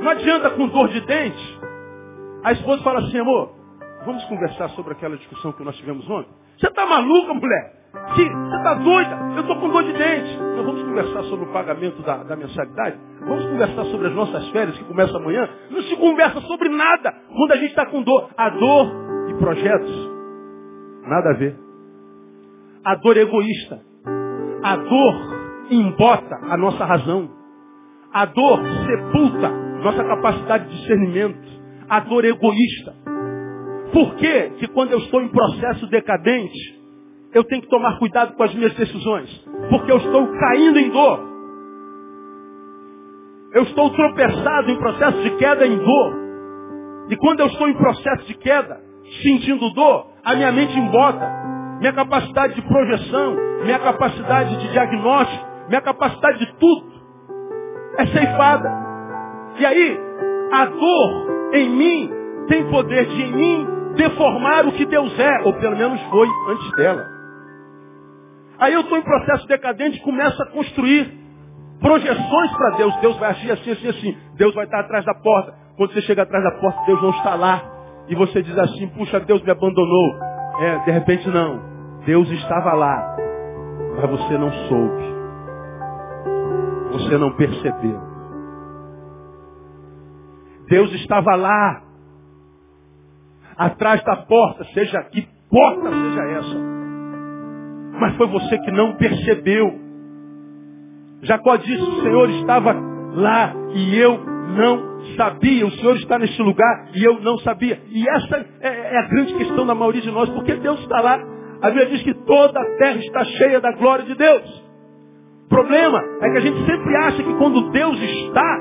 [0.00, 1.60] Não adianta com dor de dente,
[2.42, 3.52] a esposa fala assim, amor,
[4.04, 6.30] vamos conversar sobre aquela discussão que nós tivemos ontem?
[6.58, 7.79] Você está maluca, mulher?
[7.92, 9.18] Você está doida?
[9.34, 10.36] Eu estou com dor de dente.
[10.38, 12.98] Nós vamos conversar sobre o pagamento da, da, mensalidade?
[13.20, 15.48] Vamos conversar sobre as nossas férias que começam amanhã?
[15.70, 18.30] Não se conversa sobre nada quando a gente está com dor.
[18.36, 18.86] A dor
[19.28, 20.10] e projetos,
[21.02, 21.56] nada a ver.
[22.84, 23.80] A dor é egoísta.
[24.62, 25.14] A dor
[25.70, 27.28] embota a nossa razão.
[28.12, 29.50] A dor sepulta
[29.82, 31.48] nossa capacidade de discernimento.
[31.88, 32.94] A dor é egoísta.
[33.92, 36.79] Por que que quando eu estou em processo decadente,
[37.32, 39.30] eu tenho que tomar cuidado com as minhas decisões.
[39.68, 41.20] Porque eu estou caindo em dor.
[43.52, 46.14] Eu estou tropeçado em processo de queda em dor.
[47.08, 48.80] E quando eu estou em processo de queda,
[49.22, 51.28] sentindo dor, a minha mente embota.
[51.80, 56.92] Minha capacidade de projeção, minha capacidade de diagnóstico, minha capacidade de tudo
[57.96, 58.68] é ceifada.
[59.58, 59.98] E aí,
[60.52, 62.10] a dor em mim
[62.48, 63.66] tem poder de em mim
[63.96, 67.19] deformar o que Deus é, ou pelo menos foi antes dela.
[68.60, 71.10] Aí eu estou em processo decadente e começo a construir
[71.80, 72.94] projeções para Deus.
[73.00, 74.18] Deus vai agir assim, assim, assim.
[74.34, 75.54] Deus vai estar atrás da porta.
[75.78, 77.62] Quando você chega atrás da porta, Deus não está lá.
[78.06, 80.14] E você diz assim, puxa, Deus me abandonou.
[80.60, 81.58] É, de repente não.
[82.04, 83.16] Deus estava lá.
[83.96, 85.10] Mas você não soube.
[86.92, 87.98] Você não percebeu.
[90.68, 91.82] Deus estava lá.
[93.56, 96.79] Atrás da porta, seja que porta seja essa.
[98.00, 99.78] Mas foi você que não percebeu.
[101.22, 102.72] Jacó disse, o Senhor estava
[103.14, 104.18] lá e eu
[104.56, 105.66] não sabia.
[105.66, 107.78] O Senhor está neste lugar e eu não sabia.
[107.90, 111.20] E essa é, é a grande questão da maioria de nós, porque Deus está lá.
[111.60, 114.70] A Bíblia diz que toda a terra está cheia da glória de Deus.
[115.44, 118.58] O problema é que a gente sempre acha que quando Deus está,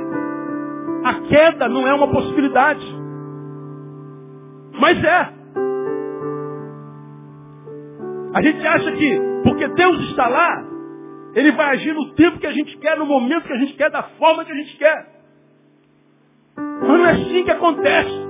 [1.06, 2.86] a queda não é uma possibilidade.
[4.78, 5.39] Mas é.
[8.34, 10.64] A gente acha que porque Deus está lá,
[11.34, 13.90] Ele vai agir no tempo que a gente quer, no momento que a gente quer,
[13.90, 15.08] da forma que a gente quer.
[16.58, 18.30] Mas não é assim que acontece.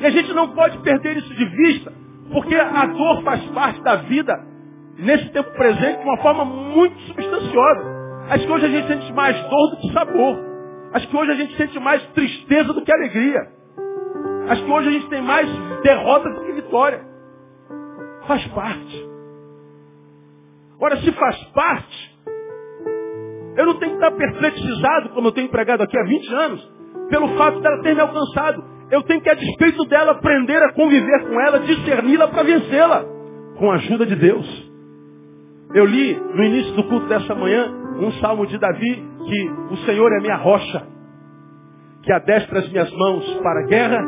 [0.00, 1.92] E a gente não pode perder isso de vista,
[2.32, 4.32] porque a dor faz parte da vida,
[4.98, 7.98] nesse tempo presente, de uma forma muito substanciosa.
[8.30, 10.38] Acho que hoje a gente sente mais dor do que sabor.
[10.92, 13.40] Acho que hoje a gente sente mais tristeza do que alegria.
[14.48, 15.48] Acho que hoje a gente tem mais
[15.82, 17.00] derrota do que vitória.
[18.28, 19.08] Faz parte.
[20.78, 22.18] Ora, se faz parte,
[23.56, 26.72] eu não tenho que estar perplexizado, como eu tenho empregado aqui há 20 anos,
[27.08, 28.62] pelo fato dela ter me alcançado.
[28.90, 33.04] Eu tenho que, a despeito dela, aprender a conviver com ela, discerni-la para vencê-la,
[33.58, 34.70] com a ajuda de Deus.
[35.74, 40.12] Eu li no início do culto dessa manhã um salmo de Davi que o Senhor
[40.12, 40.86] é minha rocha,
[42.02, 43.98] que adestra as minhas mãos para a guerra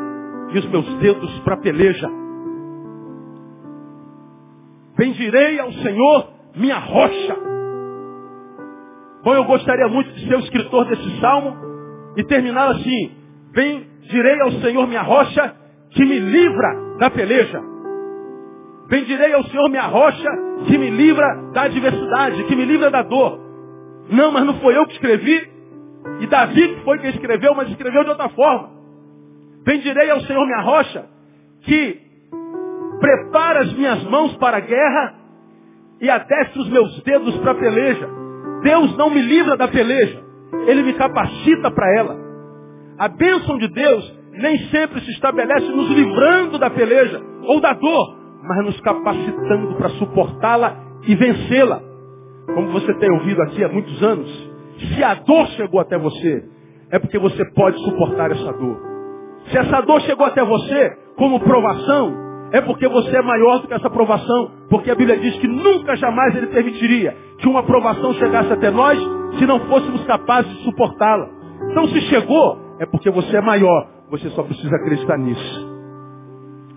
[0.52, 2.19] e os meus dedos para a peleja.
[5.00, 7.34] Bendirei ao Senhor minha rocha.
[9.24, 11.56] Bom, eu gostaria muito de ser o escritor desse salmo
[12.18, 13.10] e terminar assim:
[13.54, 15.56] Bem, direi ao Senhor minha rocha,
[15.92, 17.62] que me livra da peleja.
[18.90, 20.28] Bendirei ao Senhor minha rocha,
[20.66, 23.40] que me livra da adversidade, que me livra da dor.
[24.10, 25.50] Não, mas não foi eu que escrevi.
[26.20, 28.68] E Davi foi quem escreveu, mas escreveu de outra forma.
[29.64, 31.06] Bendirei ao Senhor minha rocha,
[31.62, 32.09] que
[33.00, 35.14] prepara as minhas mãos para a guerra
[36.00, 38.08] e adestra os meus dedos para a peleja.
[38.62, 40.22] Deus não me livra da peleja.
[40.66, 42.16] Ele me capacita para ela.
[42.98, 48.16] A bênção de Deus nem sempre se estabelece nos livrando da peleja ou da dor,
[48.42, 51.80] mas nos capacitando para suportá-la e vencê-la.
[52.54, 56.44] Como você tem ouvido aqui há muitos anos, se a dor chegou até você,
[56.90, 58.80] é porque você pode suportar essa dor.
[59.50, 63.74] Se essa dor chegou até você como provação, é porque você é maior do que
[63.74, 64.50] essa provação.
[64.68, 68.98] Porque a Bíblia diz que nunca jamais ele permitiria que uma provação chegasse até nós
[69.38, 71.28] se não fôssemos capazes de suportá-la.
[71.70, 73.88] Então se chegou, é porque você é maior.
[74.10, 75.70] Você só precisa acreditar nisso.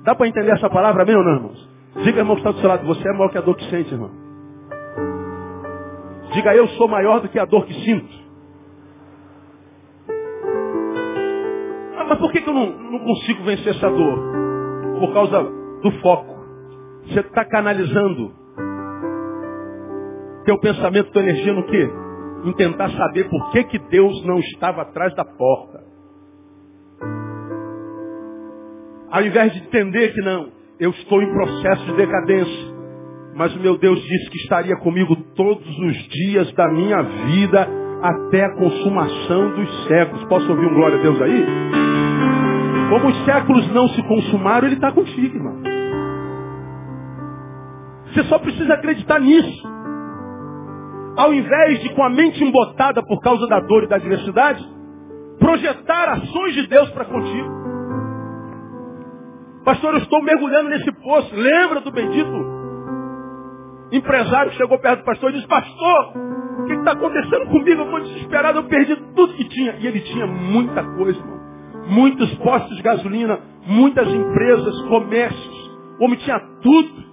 [0.03, 1.69] Dá para entender essa palavra, amém ou não, irmãos?
[2.03, 3.91] Diga, irmão, que está do seu lado, você é maior que a dor que sente,
[3.91, 4.11] irmão.
[6.33, 8.23] Diga, eu sou maior do que a dor que sinto.
[11.97, 14.19] Ah, mas por que, que eu não, não consigo vencer essa dor?
[14.99, 16.33] Por causa do foco.
[17.05, 18.31] Você está canalizando
[20.45, 21.89] teu pensamento, tua energia no quê?
[22.45, 25.83] Em tentar saber por que, que Deus não estava atrás da porta.
[29.11, 32.73] Ao invés de entender que não, eu estou em processo de decadência.
[33.35, 37.67] Mas o meu Deus disse que estaria comigo todos os dias da minha vida
[38.01, 40.25] até a consumação dos séculos.
[40.25, 41.45] Posso ouvir um glória a Deus aí?
[42.89, 45.72] Como os séculos não se consumaram, Ele está contigo, irmão.
[48.13, 49.67] Você só precisa acreditar nisso.
[51.17, 54.63] Ao invés de, com a mente embotada por causa da dor e da adversidade,
[55.39, 57.63] projetar ações de Deus para contigo.
[59.65, 61.35] Pastor, eu estou mergulhando nesse poço.
[61.35, 62.63] Lembra do bendito
[63.91, 66.13] empresário que chegou perto do pastor e disse, pastor,
[66.59, 67.81] o que está acontecendo comigo?
[67.81, 69.75] Eu estou desesperado, eu perdi tudo que tinha.
[69.79, 71.43] E ele tinha muita coisa, irmão.
[71.87, 75.71] Muitos postos de gasolina, muitas empresas, comércios.
[75.99, 77.12] O homem tinha tudo.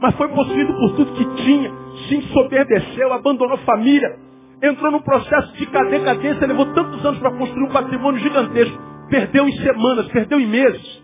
[0.00, 1.70] Mas foi possuído por tudo que tinha.
[2.08, 4.18] Se ensoberbeceu, abandonou a família.
[4.62, 8.78] Entrou num processo de decadência, levou tantos anos para construir um patrimônio gigantesco.
[9.08, 11.02] Perdeu em semanas, perdeu em meses.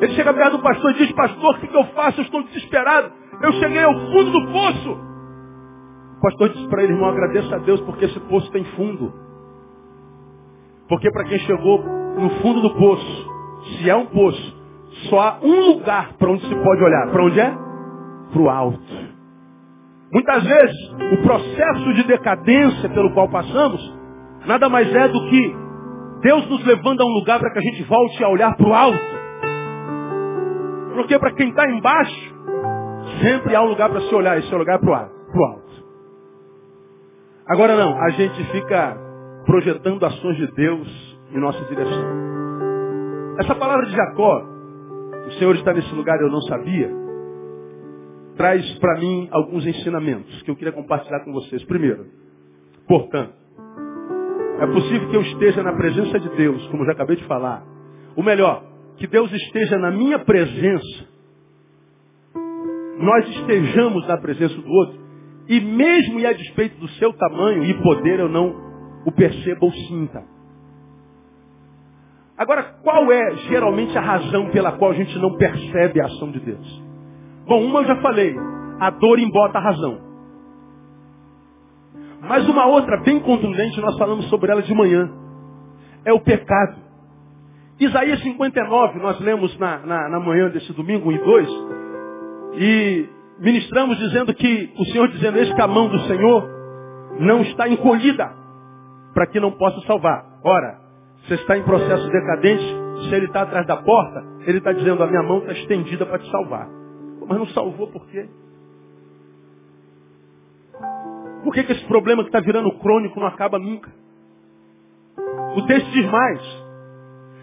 [0.00, 2.20] Ele chega perto do pastor e diz, pastor, o que, que eu faço?
[2.20, 3.12] Eu estou desesperado.
[3.40, 4.92] Eu cheguei ao fundo do poço.
[6.16, 9.12] O pastor disse para ele, irmão, agradeça a Deus porque esse poço tem fundo.
[10.88, 11.84] Porque para quem chegou
[12.18, 13.30] no fundo do poço,
[13.64, 14.61] se é um poço,
[15.08, 17.10] só há um lugar para onde se pode olhar.
[17.10, 17.50] Para onde é?
[18.32, 19.12] Para o alto.
[20.12, 23.80] Muitas vezes, o processo de decadência pelo qual passamos,
[24.46, 25.56] nada mais é do que
[26.20, 28.74] Deus nos levando a um lugar para que a gente volte a olhar para o
[28.74, 29.12] alto.
[30.94, 32.34] Porque para quem está embaixo,
[33.22, 35.72] sempre há um lugar para se olhar, esse é lugar para o alto.
[37.48, 38.96] Agora não, a gente fica
[39.46, 42.22] projetando ações de Deus em nossa direção.
[43.38, 44.51] Essa palavra de Jacó,
[45.26, 46.90] o Senhor está nesse lugar eu não sabia,
[48.36, 51.62] traz para mim alguns ensinamentos que eu queria compartilhar com vocês.
[51.64, 52.06] Primeiro,
[52.88, 53.34] portanto,
[54.60, 57.64] é possível que eu esteja na presença de Deus, como já acabei de falar.
[58.16, 58.64] O melhor,
[58.96, 61.08] que Deus esteja na minha presença,
[62.98, 65.00] nós estejamos na presença do outro,
[65.48, 68.54] e mesmo e a despeito do seu tamanho e poder, eu não
[69.04, 70.31] o perceba ou sinta.
[72.36, 76.40] Agora, qual é geralmente a razão pela qual a gente não percebe a ação de
[76.40, 76.82] Deus?
[77.46, 78.34] Bom, uma eu já falei,
[78.80, 80.00] a dor embota a razão.
[82.20, 85.10] Mas uma outra bem contundente, nós falamos sobre ela de manhã,
[86.04, 86.76] é o pecado.
[87.78, 91.48] Isaías 59, nós lemos na, na, na manhã desse domingo, 1 e 2,
[92.54, 93.08] e
[93.40, 96.48] ministramos dizendo que o Senhor dizendo, eis que a mão do Senhor
[97.18, 98.32] não está encolhida
[99.12, 100.24] para que não possa salvar.
[100.44, 100.78] Ora,
[101.26, 102.64] você está em processo decadente,
[103.08, 106.18] se ele está atrás da porta, ele está dizendo, a minha mão está estendida para
[106.18, 106.68] te salvar.
[107.26, 108.28] Mas não salvou por quê?
[111.44, 113.90] Por que, que esse problema que está virando crônico não acaba nunca?
[115.56, 116.40] O texto diz mais.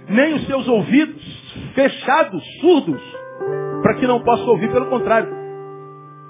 [0.10, 3.02] Nem os seus ouvidos fechados, surdos,
[3.82, 5.30] para que não possa ouvir, pelo contrário.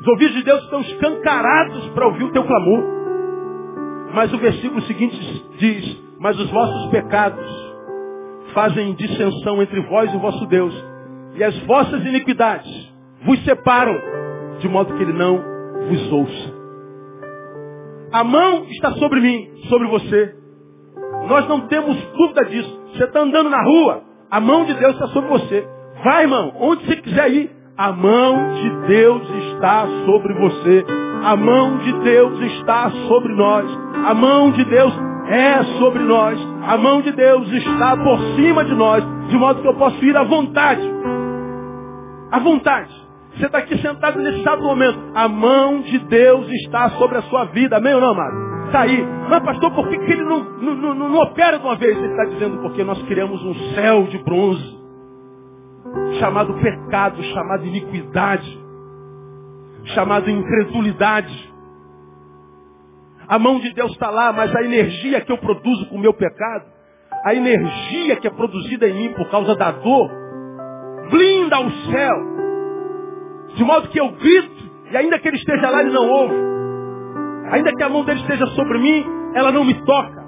[0.01, 2.83] Os ouvidos de Deus estão escancarados para ouvir o teu clamor.
[4.13, 7.45] Mas o versículo seguinte diz, mas os vossos pecados
[8.53, 10.73] fazem dissensão entre vós e o vosso Deus,
[11.35, 12.93] e as vossas iniquidades
[13.25, 13.95] vos separam,
[14.59, 15.41] de modo que ele não
[15.87, 16.59] vos ouça.
[18.11, 20.35] A mão está sobre mim, sobre você.
[21.27, 22.81] Nós não temos dúvida disso.
[22.91, 25.67] Você está andando na rua, a mão de Deus está sobre você.
[26.03, 30.85] Vai, irmão, onde você quiser ir, a mão de Deus está sobre você.
[31.23, 33.65] A mão de Deus está sobre nós.
[34.07, 34.93] A mão de Deus
[35.29, 36.39] é sobre nós.
[36.63, 40.17] A mão de Deus está por cima de nós, de modo que eu posso ir
[40.17, 40.81] à vontade.
[42.31, 42.89] À vontade.
[43.35, 44.99] Você está aqui sentado nesse exato momento.
[45.13, 47.77] A mão de Deus está sobre a sua vida.
[47.77, 48.65] Amém ou não, amado?
[48.65, 49.07] Está aí.
[49.29, 51.95] Mas, pastor, por que, que ele não, não, não, não opera de uma vez?
[51.95, 54.79] Ele está dizendo porque nós criamos um céu de bronze.
[56.19, 58.59] Chamado pecado, chamado iniquidade.
[59.93, 61.48] Chamado incredulidade.
[63.29, 66.13] A mão de Deus está lá, mas a energia que eu produzo com o meu
[66.13, 66.65] pecado,
[67.23, 70.09] a energia que é produzida em mim por causa da dor,
[71.11, 72.39] blinda o céu
[73.55, 76.35] de modo que eu grito, e ainda que ele esteja lá, ele não ouve.
[77.51, 80.23] Ainda que a mão dele esteja sobre mim, ela não me toca.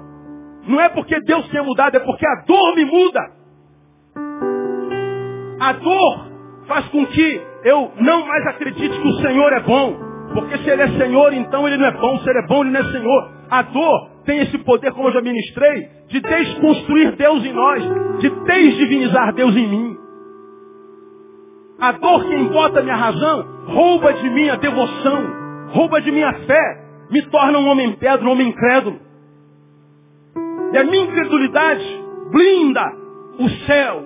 [0.66, 3.20] Não é porque Deus tenha mudado, é porque a dor me muda.
[5.60, 6.26] A dor
[6.66, 10.11] faz com que eu não mais acredite que o Senhor é bom.
[10.34, 12.18] Porque se ele é Senhor, então ele não é bom.
[12.18, 13.30] Se ele é bom, ele não é Senhor.
[13.50, 17.82] A dor tem esse poder, como eu já ministrei, de desconstruir Deus em nós,
[18.20, 19.96] de desdivinizar Deus em mim.
[21.78, 25.26] A dor que embota minha razão rouba de mim a devoção,
[25.70, 28.98] rouba de mim a fé, me torna um homem pedro, um homem incrédulo.
[30.72, 32.92] E a minha incredulidade blinda
[33.38, 34.04] o céu,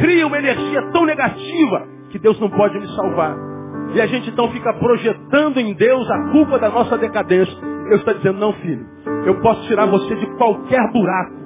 [0.00, 3.47] cria uma energia tão negativa que Deus não pode me salvar.
[3.94, 7.56] E a gente então fica projetando em Deus a culpa da nossa decadência.
[7.88, 8.86] Deus está dizendo, não filho,
[9.24, 11.38] eu posso tirar você de qualquer buraco.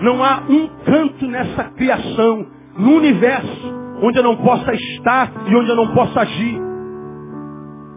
[0.00, 2.46] Não há um canto nessa criação,
[2.76, 6.60] no universo, onde eu não possa estar e onde eu não possa agir.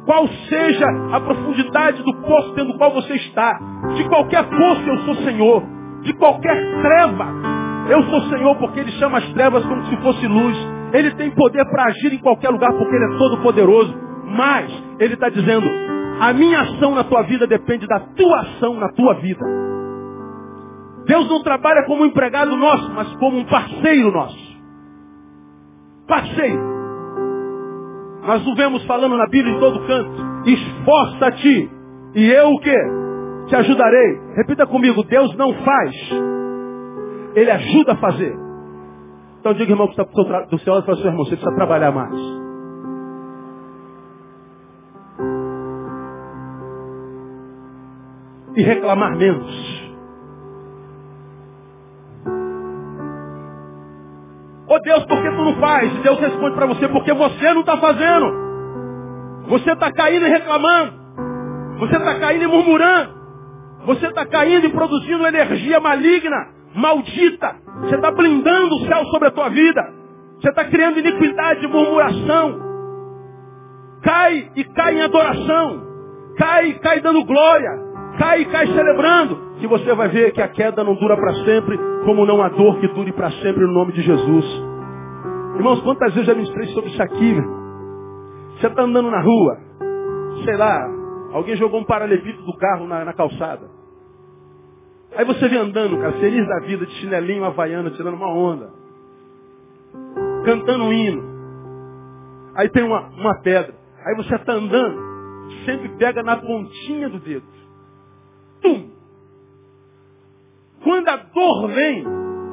[0.06, 3.60] Qual seja a profundidade do poço dentro do qual você está.
[3.95, 5.63] De qualquer poço eu sou Senhor.
[6.01, 7.56] De qualquer treva
[7.89, 10.75] eu sou Senhor porque Ele chama as trevas como se fosse luz.
[10.95, 13.93] Ele tem poder para agir em qualquer lugar porque Ele é todo poderoso.
[14.25, 15.69] Mas Ele está dizendo,
[16.21, 19.45] a minha ação na tua vida depende da tua ação na tua vida.
[21.05, 24.55] Deus não trabalha como um empregado nosso, mas como um parceiro nosso.
[26.08, 26.75] Passeio.
[28.25, 30.50] Nós o vemos falando na Bíblia em todo canto.
[30.50, 31.69] Esforça-te.
[32.15, 32.77] E eu o quê?
[33.48, 34.19] Te ajudarei.
[34.37, 35.96] Repita comigo, Deus não faz.
[37.35, 38.44] Ele ajuda a fazer.
[39.46, 41.91] Então diga, irmão, que está do seu lado e fala, seu irmão, você precisa trabalhar
[41.91, 42.19] mais.
[48.56, 49.93] E reclamar menos.
[54.67, 55.93] Oh Deus, por que tu não faz?
[55.93, 58.33] E Deus responde para você, porque você não está fazendo.
[59.50, 60.91] Você está caindo e reclamando.
[61.81, 63.13] Você está caindo e murmurando.
[63.85, 67.65] Você está caindo e produzindo energia maligna, maldita.
[67.82, 69.94] Você está blindando o céu sobre a tua vida.
[70.40, 72.60] Você está criando iniquidade e murmuração.
[74.02, 75.84] Cai e cai em adoração.
[76.38, 77.69] Cai e cai dando glória.
[78.17, 79.56] Cai e cai celebrando.
[79.60, 82.80] Que você vai ver que a queda não dura para sempre, como não há dor
[82.80, 84.46] que dure para sempre no nome de Jesus.
[85.56, 87.36] Irmãos, quantas vezes já ministrei sobre isso aqui?
[88.60, 89.58] Você está andando na rua,
[90.44, 90.86] sei lá,
[91.34, 93.75] alguém jogou um paralelepípedo do carro na, na calçada.
[95.16, 98.70] Aí você vem andando, cara, feliz da vida, de chinelinho havaiano, tirando uma onda.
[100.44, 101.24] Cantando um hino.
[102.56, 103.74] Aí tem uma, uma pedra.
[104.06, 105.00] Aí você está andando,
[105.66, 107.46] sempre pega na pontinha do dedo.
[108.62, 108.90] Tum!
[110.84, 112.06] Quando a dor vem,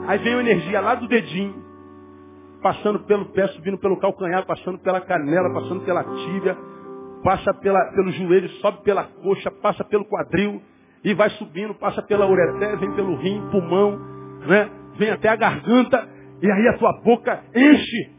[0.07, 1.63] aí vem a energia lá do dedinho
[2.63, 6.57] passando pelo pé, subindo pelo calcanhar, passando pela canela, passando pela tíbia,
[7.25, 10.63] passa pela, pelo joelho, sobe pela coxa, passa pelo quadril
[11.05, 13.98] e vai subindo, passa pela ureté, vem pelo rim, pulmão,
[14.46, 14.70] né?
[14.96, 16.09] vem até a garganta
[16.40, 18.12] e aí a tua boca enche.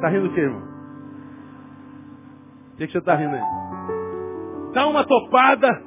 [0.00, 0.62] Tá rindo o quê, irmão?
[2.72, 3.42] O que, que você está rindo aí?
[4.72, 5.82] Dá uma topada.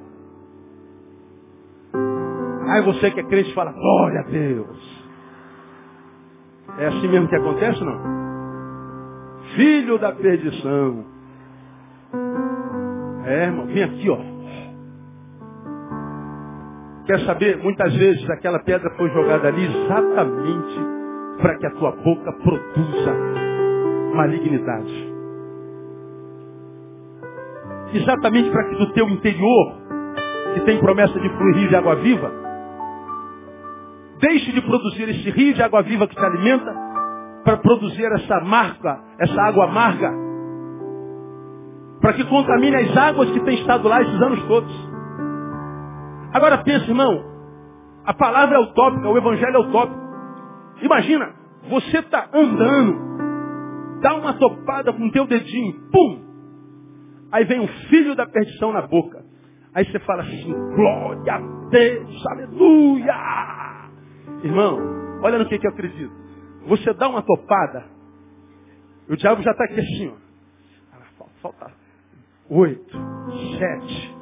[2.67, 5.01] Aí você que é crente fala, glória a Deus.
[6.77, 7.99] É assim mesmo que acontece, não?
[9.55, 11.05] Filho da perdição.
[13.25, 14.17] É, irmão, vem aqui, ó.
[17.05, 17.57] Quer saber?
[17.57, 20.79] Muitas vezes aquela pedra foi jogada ali exatamente
[21.41, 23.15] para que a tua boca produza
[24.13, 25.11] malignidade.
[27.93, 29.75] Exatamente para que do teu interior,
[30.53, 32.41] que tem promessa de fluir de água viva,
[34.21, 36.71] Deixe de produzir esse rio de água viva que te alimenta
[37.43, 40.11] para produzir essa marca, essa água amarga.
[42.01, 44.91] Para que contamine as águas que têm estado lá esses anos todos.
[46.33, 47.23] Agora pensa, irmão,
[48.03, 50.01] a palavra é utópica, o evangelho é utópico.
[50.81, 51.33] Imagina,
[51.69, 56.31] você está andando, dá uma topada com o teu dedinho, pum!
[57.31, 59.23] Aí vem um filho da perdição na boca.
[59.73, 61.39] Aí você fala assim, glória a
[61.69, 63.15] Deus, aleluia!
[64.43, 64.79] Irmão,
[65.21, 66.11] olha no que, que eu acredito.
[66.65, 67.85] Você dá uma topada,
[69.07, 70.31] o diabo já está aqui assim, ó.
[71.41, 71.80] Falta
[72.51, 72.97] oito,
[73.57, 74.15] sete,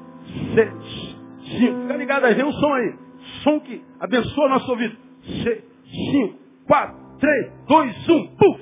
[0.53, 1.17] seis,
[1.57, 1.81] cinco.
[1.81, 2.95] Fica ligado aí, vem um som aí.
[3.43, 4.95] Som que abençoa nosso ouvido.
[5.43, 5.63] Seis,
[6.11, 8.61] cinco, quatro, três, dois, um, puf!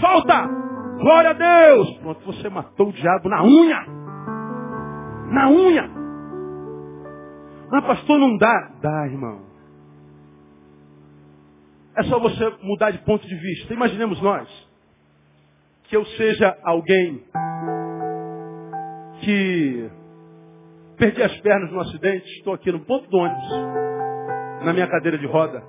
[0.00, 0.46] Solta!
[0.98, 1.98] Glória a Deus!
[1.98, 3.86] Pronto, você matou o diabo na unha.
[5.32, 5.90] Na unha.
[7.70, 8.72] Mas pastor, não dá.
[8.80, 9.48] Dá, irmão.
[11.96, 13.72] É só você mudar de ponto de vista.
[13.72, 14.48] Imaginemos nós
[15.84, 17.24] que eu seja alguém
[19.28, 19.90] que
[20.96, 23.50] perdi as pernas no acidente, estou aqui no ponto do ônibus,
[24.64, 25.62] na minha cadeira de roda,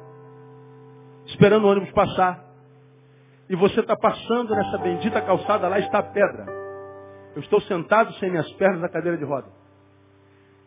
[1.26, 2.48] esperando o ônibus passar.
[3.50, 6.46] E você está passando nessa bendita calçada, lá está a pedra.
[7.36, 9.48] Eu estou sentado sem minhas pernas na cadeira de roda.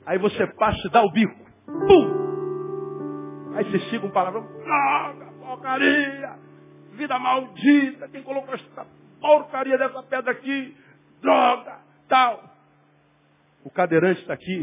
[0.04, 1.40] Aí você passa e dá o bico.
[1.64, 3.54] Pum!
[3.54, 4.42] Aí você chega um palavrão.
[4.42, 5.32] Droga!
[5.40, 6.38] porcaria,
[6.92, 8.86] vida maldita, quem colocou essa
[9.18, 10.76] porcaria dessa pedra aqui,
[11.22, 11.78] droga,
[12.08, 12.51] tal.
[13.64, 14.62] O cadeirante está aqui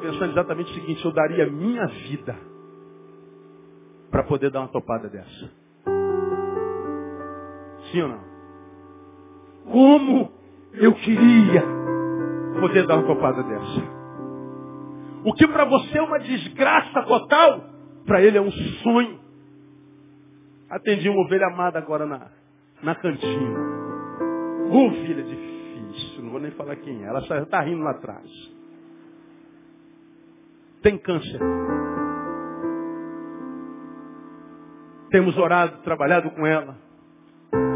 [0.00, 2.36] pensando exatamente o seguinte, eu daria minha vida
[4.10, 5.50] para poder dar uma topada dessa.
[7.90, 8.20] Sim ou não?
[9.64, 10.32] Como
[10.74, 11.62] eu queria
[12.60, 13.96] poder dar uma topada dessa.
[15.24, 17.64] O que para você é uma desgraça total,
[18.06, 19.18] para ele é um sonho.
[20.70, 22.30] Atendi uma ovelha amada agora na,
[22.82, 23.58] na cantina.
[24.70, 25.24] Ovelha
[25.96, 27.08] difícil, não vou nem falar quem é.
[27.08, 28.28] Ela já está rindo lá atrás.
[30.82, 31.40] Tem câncer.
[35.10, 36.76] Temos orado, trabalhado com ela.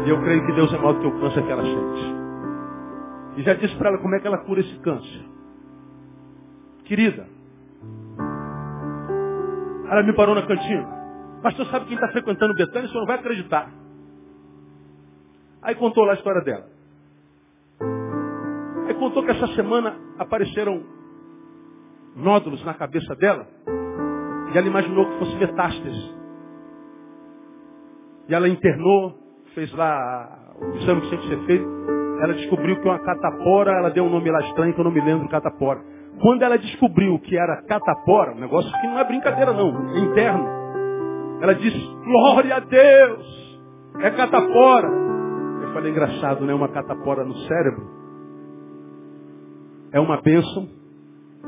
[0.05, 2.21] E eu creio que Deus é maior do que o câncer que ela sente.
[3.37, 5.25] E já disse para ela como é que ela cura esse câncer.
[6.85, 7.27] Querida,
[9.89, 11.01] ela me parou na cantina.
[11.41, 12.87] Pastor, sabe quem está frequentando Betânia?
[12.87, 13.71] O senhor não vai acreditar.
[15.61, 16.70] Aí contou lá a história dela.
[19.01, 20.79] Contou que essa semana apareceram
[22.15, 23.47] nódulos na cabeça dela.
[24.53, 26.15] E ela imaginou que fosse metástase.
[28.29, 29.17] E ela internou,
[29.55, 31.67] fez lá o exame que tinha que ser feito.
[32.21, 35.01] Ela descobriu que uma catapora, ela deu um nome lá estranho que eu não me
[35.01, 35.81] lembro, catapora.
[36.21, 40.47] Quando ela descobriu que era catapora, um negócio que não é brincadeira não, é interno.
[41.41, 43.59] Ela disse, glória a Deus.
[43.99, 44.89] É catapora.
[45.63, 46.53] Eu falei, engraçado, né?
[46.53, 48.00] Uma catapora no cérebro.
[49.91, 50.69] É uma bênção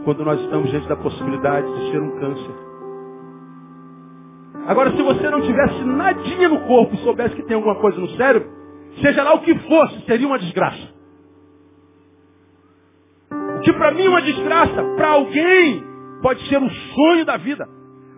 [0.03, 2.55] quando nós estamos diante da possibilidade de ser um câncer.
[4.67, 8.09] Agora, se você não tivesse nadinha no corpo e soubesse que tem alguma coisa no
[8.11, 8.49] cérebro,
[9.01, 10.93] seja lá o que fosse, seria uma desgraça.
[13.63, 15.83] Que para mim é uma desgraça, para alguém
[16.21, 17.67] pode ser o sonho da vida,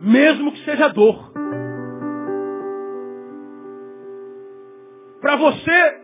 [0.01, 1.31] mesmo que seja dor.
[5.21, 6.01] Para você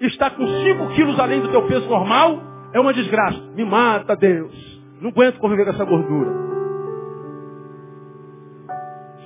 [0.00, 3.40] estar com 5 quilos além do teu peso normal é uma desgraça.
[3.54, 4.52] Me mata, Deus.
[5.00, 6.44] Não aguento conviver com essa gordura.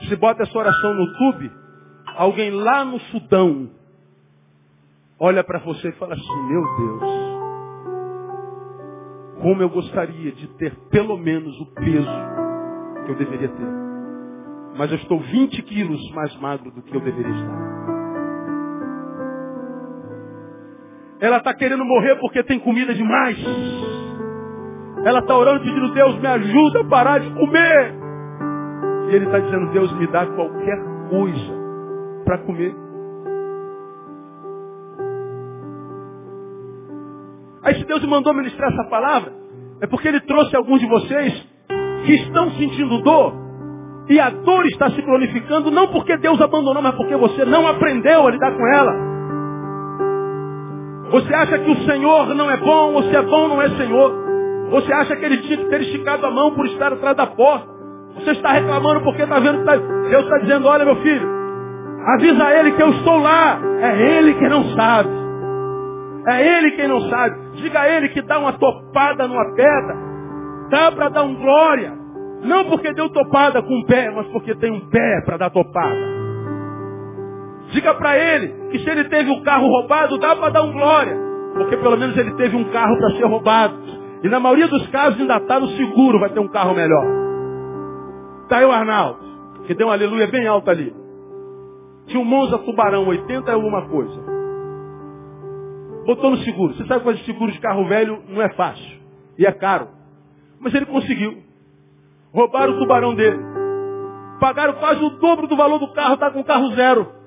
[0.07, 1.51] Se bota essa oração no YouTube,
[2.15, 3.71] alguém lá no Sudão
[5.19, 7.03] olha para você e fala assim, meu Deus,
[9.43, 12.09] como eu gostaria de ter pelo menos o peso
[13.05, 13.79] que eu deveria ter.
[14.77, 17.98] Mas eu estou 20 quilos mais magro do que eu deveria estar.
[21.21, 23.37] Ela está querendo morrer porque tem comida demais.
[25.05, 27.95] Ela está orando pedindo, Deus me ajuda a parar de comer.
[29.11, 30.79] E ele está dizendo, Deus me dá qualquer
[31.11, 31.59] coisa
[32.25, 32.75] para comer.
[37.63, 39.33] Aí se Deus me mandou ministrar essa palavra,
[39.81, 41.47] é porque Ele trouxe alguns de vocês
[42.07, 43.35] que estão sentindo dor.
[44.09, 48.27] E a dor está se cronificando não porque Deus abandonou, mas porque você não aprendeu
[48.27, 49.08] a lidar com ela.
[51.11, 54.13] Você acha que o Senhor não é bom, ou se é bom não é Senhor.
[54.71, 57.67] Você acha que ele tinha que ter esticado a mão por estar atrás da porta.
[58.17, 59.77] Você está reclamando porque está vendo que tá...
[59.77, 61.29] Deus está dizendo, olha meu filho,
[62.15, 63.61] avisa a ele que eu estou lá.
[63.81, 65.09] É ele que não sabe.
[66.27, 67.37] É ele quem não sabe.
[67.53, 69.97] Diga a ele que dá uma topada numa pedra.
[70.71, 71.97] Dá para dar um glória.
[72.43, 75.97] Não porque deu topada com o pé, mas porque tem um pé para dar topada.
[77.71, 81.17] Diga para ele que se ele teve o carro roubado, dá para dar um glória.
[81.55, 83.77] Porque pelo menos ele teve um carro para ser roubado.
[84.23, 87.05] E na maioria dos casos ainda está no seguro, vai ter um carro melhor.
[88.43, 89.21] Está aí o Arnaldo,
[89.67, 90.95] que deu um aleluia bem alto ali.
[92.07, 94.19] Tinha um Monza Tubarão, 80 e alguma coisa.
[96.07, 96.75] Botou no seguro.
[96.75, 98.99] Você sabe que fazer seguro de carro velho não é fácil.
[99.39, 99.89] E é caro.
[100.59, 101.43] Mas ele conseguiu.
[102.33, 103.39] Roubaram o tubarão dele.
[104.41, 107.18] Pagaram quase o dobro do valor do carro, está com carro zero.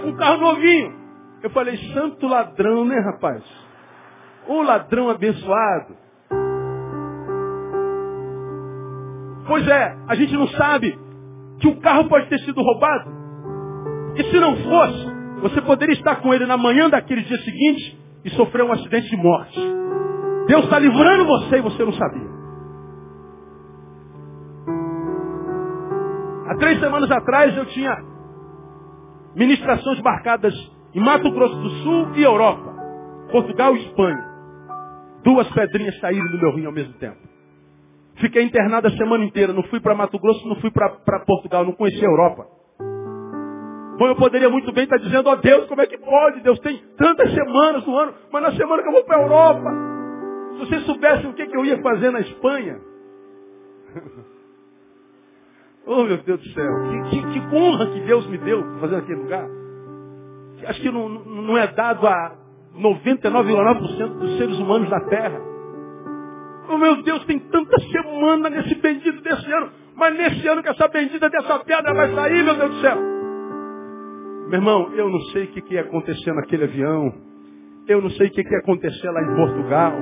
[0.00, 0.94] Com um carro novinho.
[1.42, 3.42] Eu falei, santo ladrão, né, rapaz?
[4.48, 5.96] O ladrão abençoado.
[9.46, 10.98] Pois é, a gente não sabe
[11.60, 13.10] que o carro pode ter sido roubado.
[14.16, 15.06] E se não fosse,
[15.40, 19.16] você poderia estar com ele na manhã daquele dia seguinte e sofrer um acidente de
[19.16, 19.60] morte.
[20.48, 22.36] Deus está livrando você e você não sabia.
[26.48, 27.96] Há três semanas atrás eu tinha
[29.36, 30.54] ministrações marcadas
[30.94, 32.74] em Mato Grosso do Sul e Europa.
[33.30, 34.24] Portugal e Espanha.
[35.22, 37.18] Duas pedrinhas saíram do meu rim ao mesmo tempo.
[38.16, 39.52] Fiquei internado a semana inteira.
[39.52, 42.46] Não fui para Mato Grosso, não fui para Portugal, não conheci a Europa.
[43.98, 46.40] Bom, eu poderia muito bem estar dizendo, ó oh, Deus, como é que pode?
[46.40, 49.70] Deus tem tantas semanas no ano, mas na semana que eu vou para a Europa.
[50.52, 52.78] Se vocês soubessem o que, que eu ia fazer na Espanha.
[55.86, 56.72] Oh, meu Deus do céu.
[57.10, 59.46] Que, que, que honra que Deus me deu fazer aquele lugar.
[60.66, 62.34] Acho que não, não é dado a
[62.76, 65.40] 99,9% dos seres humanos da Terra.
[66.68, 69.70] Oh, meu Deus, tem tanta semana nesse bendito desse ano.
[69.94, 72.96] Mas nesse ano que essa bendita dessa pedra vai sair, meu Deus do céu.
[74.48, 77.12] Meu irmão, eu não sei o que, que ia acontecer naquele avião.
[77.86, 79.92] Eu não sei o que, que ia acontecer lá em Portugal.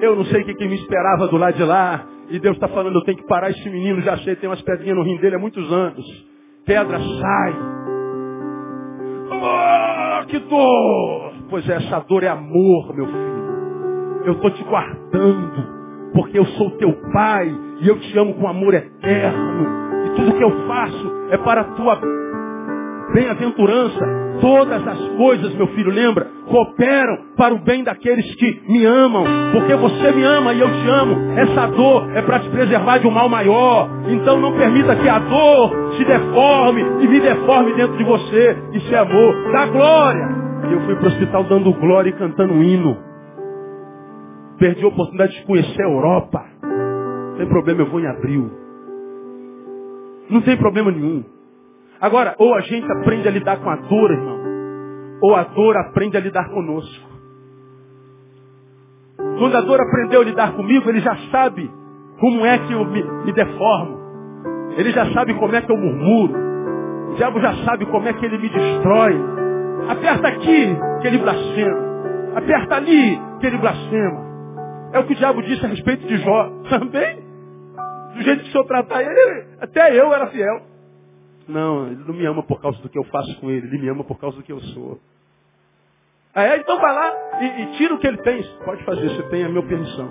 [0.00, 2.06] Eu não sei o que, que me esperava do lado de lá.
[2.30, 4.96] E Deus está falando, eu tenho que parar esse menino, já sei, tem umas pedrinhas
[4.96, 6.04] no rim dele há muitos anos.
[6.64, 7.54] Pedra sai.
[9.30, 11.32] Oh, que dor!
[11.50, 13.44] Pois é, essa dor é amor, meu filho.
[14.24, 18.72] Eu estou te guardando, porque eu sou teu pai e eu te amo com amor
[18.72, 19.66] eterno.
[20.06, 22.00] E tudo que eu faço é para a tua
[23.12, 24.23] bem-aventurança.
[24.44, 29.24] Todas as coisas, meu filho, lembra, cooperam para o bem daqueles que me amam,
[29.54, 31.16] porque você me ama e eu te amo.
[31.34, 33.88] Essa dor é para te preservar de um mal maior.
[34.06, 38.54] Então não permita que a dor se deforme e me deforme dentro de você.
[38.74, 39.50] Isso é amor.
[39.50, 40.28] Dá glória.
[40.68, 42.98] E eu fui para o hospital dando glória e cantando um hino.
[44.58, 46.44] Perdi a oportunidade de conhecer a Europa.
[46.62, 48.50] Não tem problema, eu vou em abril.
[50.28, 51.24] Não tem problema nenhum.
[51.98, 54.33] Agora, ou a gente aprende a lidar com a dor, irmão,
[55.24, 57.08] ou a dor aprende a lidar conosco.
[59.38, 61.70] Quando a dor aprendeu a lidar comigo, ele já sabe
[62.20, 63.98] como é que eu me, me deformo.
[64.76, 66.34] Ele já sabe como é que eu murmuro.
[67.12, 69.18] O diabo já sabe como é que ele me destrói.
[69.88, 71.78] Aperta aqui que ele blasfema.
[72.36, 74.24] Aperta ali que ele blasfema.
[74.92, 76.50] É o que o diabo disse a respeito de Jó.
[76.68, 77.24] Também,
[78.14, 80.60] do jeito que o senhor tratar ele, até eu era fiel.
[81.48, 83.88] Não, ele não me ama por causa do que eu faço com ele, ele me
[83.88, 85.00] ama por causa do que eu sou.
[86.34, 86.58] Ah, é?
[86.58, 88.42] Então vai lá e, e tira o que ele tem.
[88.64, 90.08] Pode fazer, você tem a minha permissão.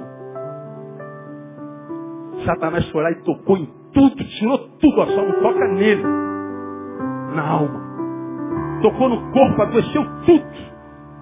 [2.45, 6.03] Satanás foi lá e tocou em tudo, tirou tudo, ó, só não toca nele.
[7.35, 7.81] Na alma.
[8.81, 10.73] Tocou no corpo, adoeceu tudo.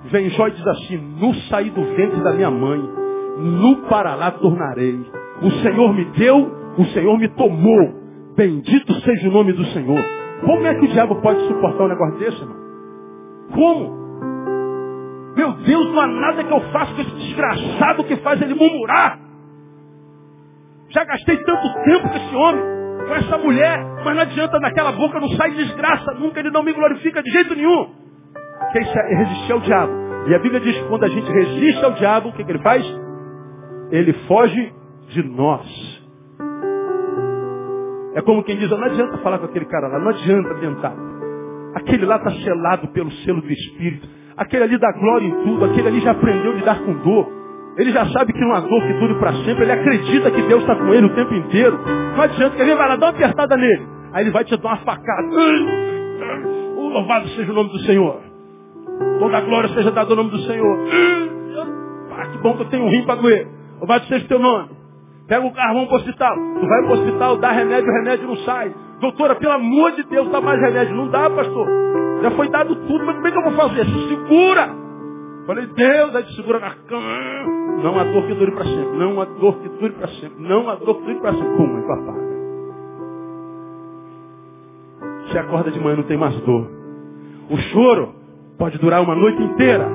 [0.06, 2.80] Vem Jó e diz assim, no saí do ventre da minha mãe,
[3.38, 5.00] no para lá tornarei.
[5.42, 8.02] O Senhor me deu, o Senhor me tomou.
[8.36, 10.00] Bendito seja o nome do Senhor.
[10.46, 12.58] Como é que o diabo pode suportar um negócio desse, irmão?
[13.54, 14.01] Como?
[15.36, 19.20] Meu Deus, não há nada que eu faça com esse desgraçado que faz ele murmurar.
[20.90, 22.64] Já gastei tanto tempo com esse homem,
[23.08, 26.74] com essa mulher, mas não adianta, naquela boca não sai desgraça, nunca ele não me
[26.74, 27.90] glorifica de jeito nenhum.
[28.74, 29.94] Que isso é resistir ao diabo.
[30.28, 32.62] E a Bíblia diz que quando a gente resiste ao diabo, o que, que ele
[32.62, 32.86] faz?
[33.90, 34.74] Ele foge
[35.10, 36.02] de nós.
[38.14, 40.94] É como quem diz, não adianta falar com aquele cara lá, não adianta tentar.
[41.76, 44.08] Aquele lá está selado pelo selo do Espírito.
[44.42, 47.32] Aquele ali dá glória em tudo, aquele ali já aprendeu a lidar com dor.
[47.78, 49.62] Ele já sabe que não há dor que dure para sempre.
[49.62, 51.80] Ele acredita que Deus está com ele o tempo inteiro.
[52.16, 53.88] Não adianta que ele vai lá dar uma apertada nele.
[54.12, 55.28] Aí ele vai te dar uma facada.
[56.76, 58.20] Oh, louvado seja o nome do Senhor.
[59.20, 60.78] Toda a glória seja dada ao nome do Senhor.
[62.18, 63.48] Ah, que bom que eu tenho um rim para doer.
[63.78, 64.70] Louvado seja o teu nome.
[65.28, 66.36] Pega o carro, vamos para o hospital.
[66.36, 68.74] Tu vai para o hospital, dá remédio, o remédio não sai.
[69.00, 70.96] Doutora, pelo amor de Deus, dá mais remédio.
[70.96, 71.68] Não dá, pastor.
[72.22, 73.86] Já foi dado tudo, mas como é que eu vou fazer?
[73.86, 74.70] Se segura.
[75.48, 77.08] Falei, Deus, aí te segura na cama.
[77.84, 78.98] Não há dor que dure para sempre.
[78.98, 80.44] Não há dor que dure para sempre.
[80.44, 81.58] Não há dor que dure para sempre.
[81.58, 82.22] Pum, e apaga.
[85.32, 86.70] Se acorda de manhã não tem mais dor.
[87.50, 88.14] O choro
[88.58, 89.90] pode durar uma noite inteira.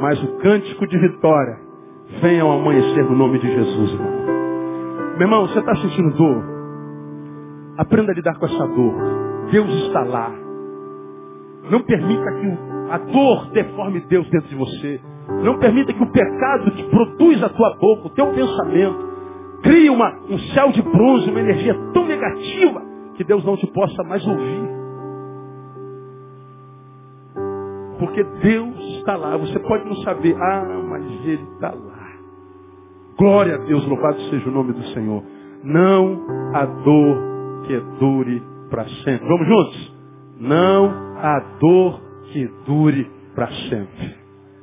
[0.00, 1.58] Mas o cântico de vitória
[2.20, 4.20] vem ao amanhecer no nome de Jesus, irmão.
[5.12, 6.42] Meu irmão, você está sentindo dor?
[7.76, 8.94] Aprenda a lidar com essa dor.
[9.52, 10.32] Deus está lá.
[11.70, 12.58] Não permita que
[12.90, 15.00] a dor deforme Deus dentro de você.
[15.44, 19.08] Não permita que o pecado que produz a tua boca, o teu pensamento,
[19.62, 22.82] crie uma, um céu de bronze, uma energia tão negativa
[23.14, 24.80] que Deus não te possa mais ouvir.
[28.00, 29.36] Porque Deus está lá.
[29.36, 32.10] Você pode não saber, ah, mas Ele está lá.
[33.16, 35.22] Glória a Deus, louvado seja o nome do Senhor.
[35.62, 39.28] Não há dor que dure para sempre.
[39.28, 40.00] Vamos juntos?
[40.40, 42.00] Não há dor
[42.32, 44.16] que dure para sempre.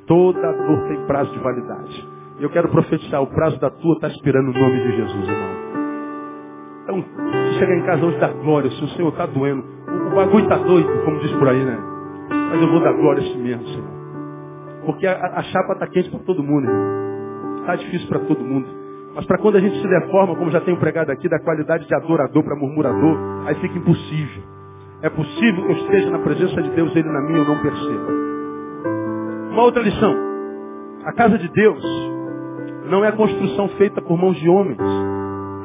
[0.06, 2.08] Toda dor tem prazo de validade.
[2.38, 5.68] E eu quero profetizar, o prazo da tua está esperando o nome de Jesus, irmão.
[6.84, 7.04] Então,
[7.52, 8.70] se chegar em casa hoje, dá glória.
[8.70, 9.62] Se o Senhor está doendo,
[10.10, 11.78] o, bagulho está doido, como diz por aí, né?
[12.50, 13.98] Mas eu vou dar glória a si mesmo, Senhor.
[14.86, 17.58] Porque a, a chapa está quente para todo mundo, irmão.
[17.60, 18.66] Está difícil para todo mundo.
[19.14, 21.94] Mas para quando a gente se deforma, como já tenho pregado aqui, da qualidade de
[21.94, 24.42] adorador para murmurador, aí fica impossível.
[25.00, 28.12] É possível que eu esteja na presença de Deus, Ele na minha eu não perceba.
[29.52, 30.14] Uma outra lição.
[31.04, 31.82] A casa de Deus
[32.90, 34.78] não é construção feita por mãos de homens,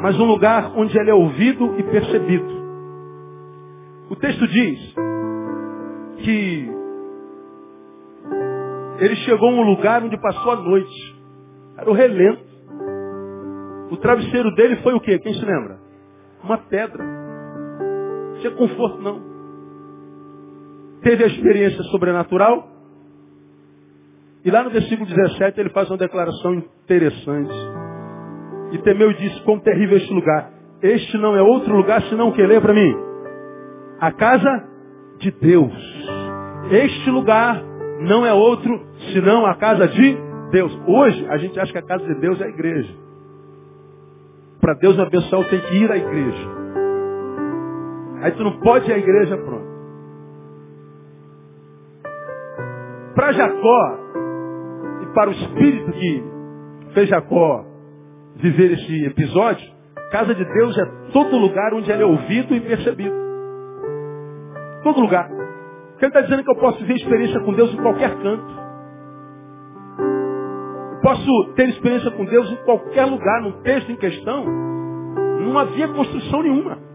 [0.02, 2.64] mas um lugar onde ele é ouvido e percebido.
[4.10, 4.96] O texto diz
[6.18, 6.72] que
[9.00, 11.16] ele chegou a um lugar onde passou a noite.
[11.78, 12.44] Era o relento.
[13.90, 15.20] O travesseiro dele foi o quê?
[15.20, 15.80] Quem se lembra?
[16.44, 17.23] Uma pedra.
[18.44, 19.22] Tinha conforto, não.
[21.02, 22.68] Teve a experiência sobrenatural,
[24.44, 27.54] e lá no versículo 17 ele faz uma declaração interessante.
[28.74, 30.52] E temeu e disse, quão terrível este lugar.
[30.82, 32.46] Este não é outro lugar senão o que?
[32.46, 32.94] Leia para mim.
[34.02, 34.68] A casa
[35.20, 35.74] de Deus.
[36.70, 37.64] Este lugar
[38.02, 40.18] não é outro senão a casa de
[40.52, 40.78] Deus.
[40.86, 42.94] Hoje a gente acha que a casa de Deus é a igreja.
[44.60, 46.53] Para Deus abençoar, tem que ir à igreja.
[48.24, 49.68] Aí tu não pode ir à igreja, pronto.
[53.14, 54.00] Para Jacó,
[55.14, 56.24] para o espírito que
[56.94, 57.66] fez Jacó
[58.38, 59.70] viver esse episódio,
[60.10, 63.14] casa de Deus é todo lugar onde ele é ouvido e percebido.
[64.84, 65.28] Todo lugar.
[65.28, 68.64] Porque ele está dizendo que eu posso viver experiência com Deus em qualquer canto.
[70.94, 74.46] Eu posso ter experiência com Deus em qualquer lugar, num texto em questão.
[75.42, 76.93] Não havia construção nenhuma.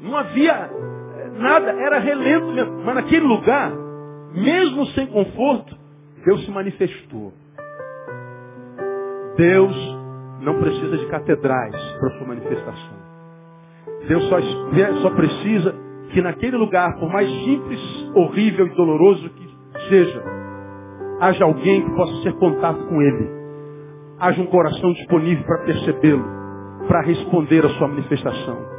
[0.00, 2.82] Não havia eh, nada, era relento mesmo.
[2.84, 3.72] Mas naquele lugar,
[4.34, 5.76] mesmo sem conforto,
[6.24, 7.32] Deus se manifestou.
[9.36, 9.98] Deus
[10.40, 12.98] não precisa de catedrais para sua manifestação.
[14.06, 14.40] Deus só,
[15.02, 15.74] só precisa
[16.10, 17.80] que naquele lugar, por mais simples,
[18.14, 19.48] horrível e doloroso que
[19.88, 20.22] seja,
[21.20, 23.28] haja alguém que possa ser contato com Ele.
[24.18, 26.24] Haja um coração disponível para percebê-lo,
[26.86, 28.77] para responder à sua manifestação.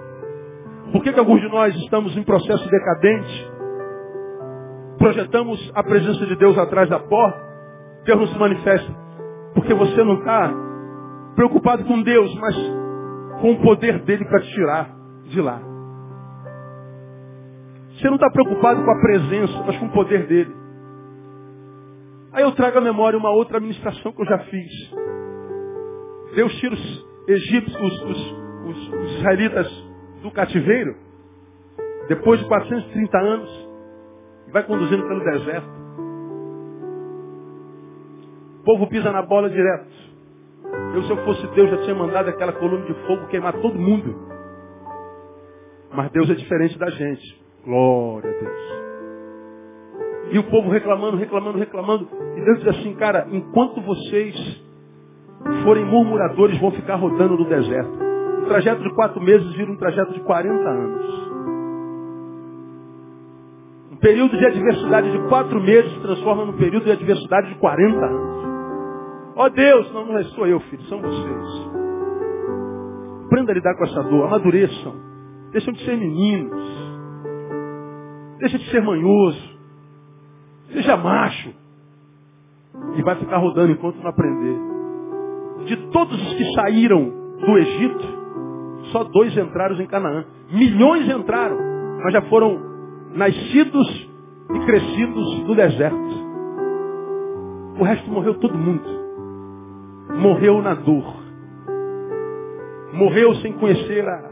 [0.92, 3.60] Por que, que alguns de nós estamos em processo decadente?
[5.00, 7.40] projetamos a presença de Deus atrás da porta,
[8.04, 8.94] Deus não se manifesta.
[9.56, 10.54] Porque você não está
[11.36, 12.56] preocupado com Deus, mas
[13.42, 15.62] com o poder dele para te tirar de lá.
[17.94, 20.54] Você não está preocupado com a presença, mas com o poder dele.
[22.34, 24.72] Aí eu trago à memória uma outra administração que eu já fiz.
[26.36, 29.89] Deus tira os egípcios, os, os, os, israelitas
[30.22, 30.96] do cativeiro,
[32.08, 33.70] depois de 430 anos,
[34.48, 35.70] e vai conduzindo pelo deserto.
[38.60, 39.88] O povo pisa na bola direto.
[40.94, 44.16] Eu, se eu fosse Deus, já tinha mandado aquela coluna de fogo queimar todo mundo.
[45.92, 47.42] Mas Deus é diferente da gente.
[47.64, 48.80] Glória a Deus.
[50.32, 52.08] E o povo reclamando, reclamando, reclamando.
[52.38, 54.36] E Deus diz assim, cara, enquanto vocês
[55.64, 58.09] forem murmuradores, vão ficar rodando no deserto.
[58.50, 61.30] Trajeto de quatro meses vira um trajeto de 40 anos.
[63.92, 68.06] Um período de adversidade de quatro meses se transforma num período de adversidade de 40
[68.06, 68.40] anos.
[69.36, 71.70] Ó oh Deus, não, não é sou eu, filho, são vocês.
[73.26, 74.96] Aprenda a lidar com essa dor, amadureçam.
[75.52, 76.60] Deixam de ser meninos.
[78.40, 79.60] Deixa de ser manhoso.
[80.74, 81.54] Seja macho.
[82.96, 84.58] E vai ficar rodando enquanto não aprender.
[85.66, 87.14] De todos os que saíram
[87.46, 88.19] do Egito,
[88.92, 90.26] só dois entraram em Canaã.
[90.52, 91.58] Milhões entraram,
[92.04, 92.60] mas já foram
[93.14, 94.10] nascidos
[94.54, 96.20] e crescidos no deserto.
[97.80, 99.00] O resto morreu todo mundo.
[100.18, 101.20] Morreu na dor.
[102.94, 104.30] Morreu sem conhecer a,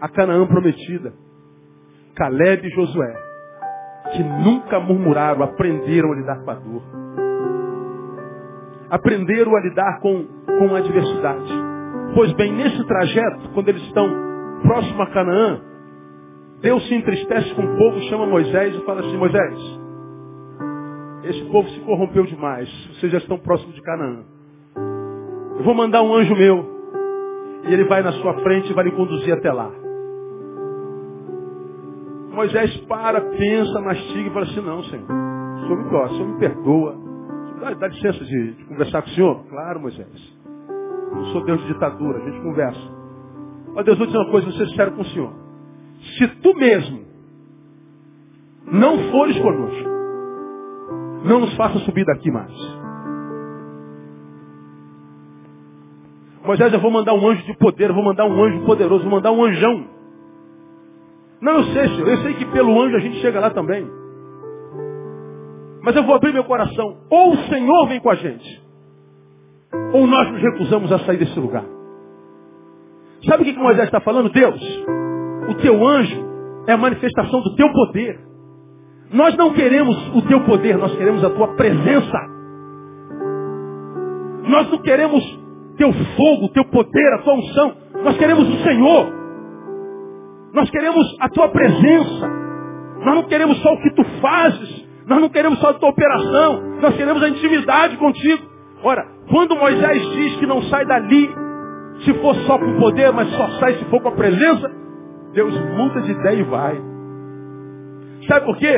[0.00, 1.12] a Canaã prometida.
[2.14, 3.28] Caleb e Josué
[4.12, 6.82] que nunca murmuraram, aprenderam a lidar com a dor.
[8.90, 11.77] Aprenderam a lidar com, com a adversidade.
[12.14, 14.08] Pois bem, nesse trajeto, quando eles estão
[14.62, 15.60] próximo a Canaã,
[16.60, 19.58] Deus se entristece com o povo, chama Moisés e fala assim, Moisés,
[21.24, 24.24] esse povo se corrompeu demais, vocês já estão próximos de Canaã.
[25.58, 26.78] Eu vou mandar um anjo meu,
[27.68, 29.70] e ele vai na sua frente e vai lhe conduzir até lá.
[32.38, 36.38] Moisés para, pensa, mastiga e fala assim, não, Senhor, o Senhor me o Senhor me
[36.38, 36.96] perdoa.
[37.60, 39.44] Dá, dá licença de, de, conversar com o Senhor?
[39.50, 40.37] Claro, Moisés.
[41.12, 42.98] Não sou Deus de ditadura, a gente conversa.
[43.74, 45.32] Ó Deus, vou dizer uma coisa, vou ser sério com o Senhor.
[46.18, 47.04] Se tu mesmo
[48.70, 49.88] não fores conosco,
[51.24, 52.52] não nos faça subir daqui mais.
[56.44, 59.12] Moisés, eu vou mandar um anjo de poder, eu vou mandar um anjo poderoso, vou
[59.12, 59.86] mandar um anjão.
[61.40, 62.08] Não, eu sei, Senhor.
[62.08, 63.86] Eu sei que pelo anjo a gente chega lá também.
[65.82, 66.98] Mas eu vou abrir meu coração.
[67.10, 68.62] Ou o Senhor vem com a gente,
[69.92, 71.64] ou nós nos recusamos a sair desse lugar.
[73.24, 74.30] Sabe o que, que Moisés está falando?
[74.30, 74.60] Deus,
[75.48, 76.28] o teu anjo
[76.66, 78.20] é a manifestação do teu poder.
[79.12, 82.18] Nós não queremos o teu poder, nós queremos a tua presença.
[84.48, 85.22] Nós não queremos
[85.76, 87.74] teu fogo, teu poder, a tua unção.
[88.04, 89.12] Nós queremos o Senhor.
[90.52, 92.28] Nós queremos a tua presença.
[93.04, 94.86] Nós não queremos só o que tu fazes.
[95.06, 96.62] Nós não queremos só a tua operação.
[96.80, 98.42] Nós queremos a intimidade contigo.
[98.82, 101.30] Ora, quando Moisés diz que não sai dali
[102.04, 104.70] se for só com poder, mas só sai se for com a presença,
[105.32, 106.80] Deus muda de ideia e vai.
[108.26, 108.74] Sabe por quê?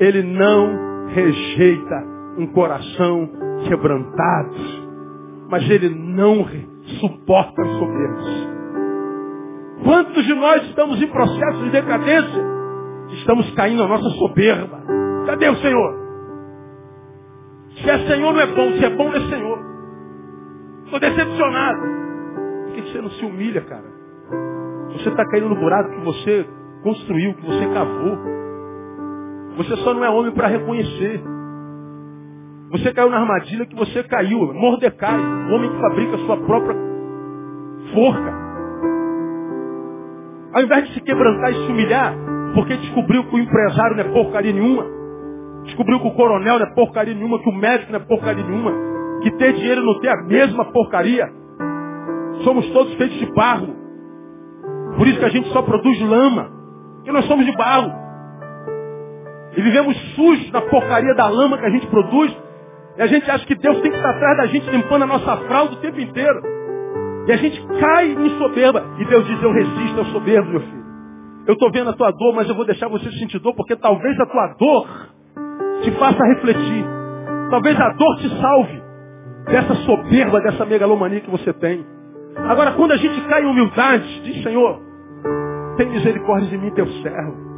[0.00, 2.04] Ele não rejeita
[2.38, 3.28] um coração
[3.68, 4.54] quebrantado,
[5.50, 6.46] mas ele não
[7.00, 8.52] suporta os soberbos.
[9.84, 12.42] Quantos de nós estamos em processo de decadência?
[13.10, 14.80] Estamos caindo na nossa soberba.
[15.26, 16.02] Cadê o Senhor?
[17.76, 19.51] Se é Senhor não é bom, se é bom não é Senhor.
[20.92, 21.80] Estou decepcionado.
[22.66, 23.84] Por que você não se humilha, cara?
[24.92, 26.46] Você está caindo no buraco que você
[26.82, 28.18] construiu, que você cavou.
[29.56, 31.22] Você só não é homem para reconhecer.
[32.72, 34.52] Você caiu na armadilha que você caiu.
[34.52, 36.76] Mordecai, o homem que fabrica a sua própria
[37.94, 38.34] forca.
[40.52, 42.14] Ao invés de se quebrantar e se humilhar,
[42.54, 44.84] porque descobriu que o empresário não é porcaria nenhuma,
[45.64, 48.91] descobriu que o coronel não é porcaria nenhuma, que o médico não é porcaria nenhuma,
[49.22, 51.28] que ter dinheiro não ter a mesma porcaria.
[52.44, 53.74] Somos todos feitos de barro.
[54.96, 56.50] Por isso que a gente só produz lama,
[56.96, 57.90] porque nós somos de barro.
[59.56, 62.36] E vivemos sujos na porcaria da lama que a gente produz.
[62.96, 65.36] E a gente acha que Deus tem que estar atrás da gente limpando a nossa
[65.48, 66.42] fralda o tempo inteiro.
[67.26, 68.84] E a gente cai em soberba.
[68.98, 70.82] E Deus diz, eu resisto ao soberbo, meu filho.
[71.46, 74.18] Eu estou vendo a tua dor, mas eu vou deixar você sentir dor, porque talvez
[74.20, 74.88] a tua dor
[75.82, 76.86] te faça refletir.
[77.50, 78.81] Talvez a dor te salve
[79.44, 81.84] dessa soberba, dessa megalomania que você tem.
[82.36, 84.80] Agora, quando a gente cai em humildade, diz, Senhor,
[85.76, 87.52] tem misericórdia de mim, teu servo.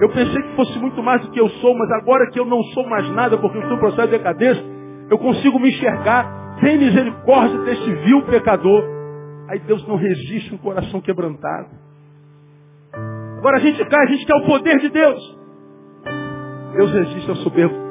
[0.00, 2.62] Eu pensei que fosse muito mais do que eu sou, mas agora que eu não
[2.64, 4.62] sou mais nada, porque eu estou em processo de decadência,
[5.10, 6.56] eu consigo me enxergar.
[6.60, 8.82] Tem misericórdia deste vil pecador.
[9.48, 11.68] Aí Deus não resiste um coração quebrantado.
[13.38, 15.38] Agora a gente cai, a gente quer o poder de Deus.
[16.72, 17.85] Deus resiste ao soberbo.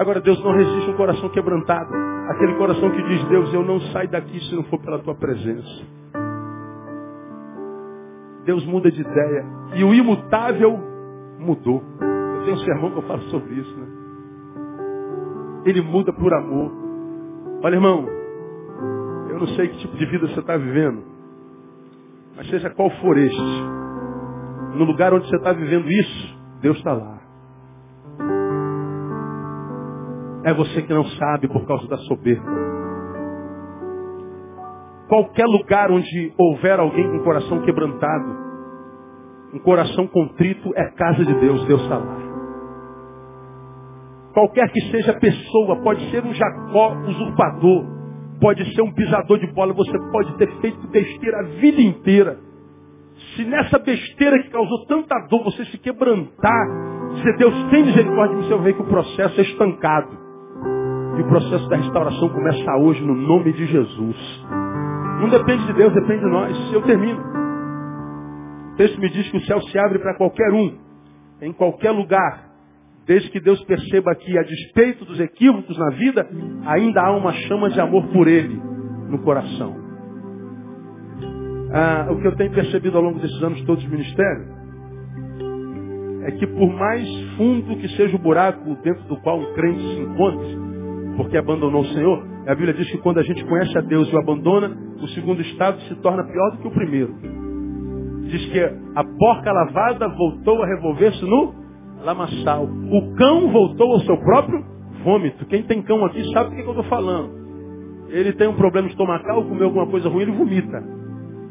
[0.00, 1.94] Agora Deus não resiste um coração quebrantado.
[2.30, 5.84] Aquele coração que diz, Deus, eu não saio daqui se não for pela tua presença.
[8.46, 9.44] Deus muda de ideia.
[9.74, 10.80] E o imutável
[11.38, 11.82] mudou.
[12.00, 13.86] Eu tenho um sermão que eu falo sobre isso, né?
[15.66, 16.72] Ele muda por amor.
[17.62, 18.08] Olha, irmão,
[19.28, 21.04] eu não sei que tipo de vida você está vivendo,
[22.38, 23.62] mas seja qual for este,
[24.76, 27.19] no lugar onde você está vivendo isso, Deus está lá.
[30.44, 32.70] É você que não sabe por causa da soberba.
[35.08, 38.50] Qualquer lugar onde houver alguém com coração quebrantado,
[39.52, 42.16] um coração contrito é casa de Deus, Deus está lá.
[44.32, 47.84] Qualquer que seja a pessoa, pode ser um Jacó usurpador,
[48.40, 52.38] pode ser um pisador de bola, você pode ter feito besteira a vida inteira.
[53.34, 56.66] Se nessa besteira que causou tanta dor você se quebrantar,
[57.14, 60.19] dizer Deus tem misericórdia de você, vai ver que o processo é estancado.
[61.16, 64.46] E o processo da restauração começa hoje no nome de Jesus.
[65.20, 66.72] Não depende de Deus, depende de nós.
[66.72, 67.20] Eu termino.
[68.72, 70.78] O texto me diz que o céu se abre para qualquer um,
[71.42, 72.50] em qualquer lugar,
[73.06, 76.26] desde que Deus perceba que, a despeito dos equívocos na vida,
[76.66, 78.60] ainda há uma chama de amor por Ele
[79.08, 79.76] no coração.
[81.72, 84.60] Ah, o que eu tenho percebido ao longo desses anos todos de ministério
[86.24, 90.00] é que por mais fundo que seja o buraco dentro do qual um crente se
[90.00, 90.69] encontre,
[91.20, 94.16] porque abandonou o Senhor, a Bíblia diz que quando a gente conhece a Deus e
[94.16, 97.14] o abandona, o segundo estado se torna pior do que o primeiro.
[98.22, 98.58] Diz que
[98.94, 101.54] a porca lavada voltou a revolver-se no
[102.02, 102.64] lamaçal.
[102.64, 104.64] O cão voltou ao seu próprio
[105.04, 105.44] vômito.
[105.44, 107.38] Quem tem cão aqui sabe do que, eu estou falando.
[108.08, 110.82] Ele tem um problema estomacal, comeu alguma coisa ruim, ele vomita.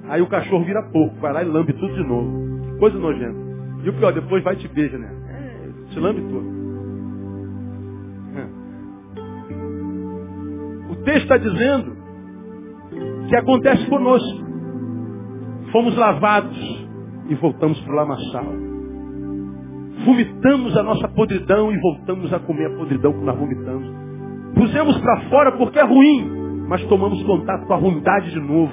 [0.07, 2.80] Aí o cachorro vira pouco, vai lá e lambe tudo de novo.
[2.80, 3.38] Coisa nojenta.
[3.84, 5.11] E o pior, depois vai e te beija, né?
[5.30, 6.59] É, te lambe tudo.
[11.12, 11.95] Texto está dizendo
[13.28, 14.49] que acontece conosco.
[15.72, 16.88] Fomos lavados
[17.30, 18.70] e voltamos para o lamaçal
[20.05, 23.88] vomitamos a nossa podridão e voltamos a comer a podridão que nós vomitamos.
[24.55, 28.72] Pusemos para fora porque é ruim, mas tomamos contato com a ruindade de novo.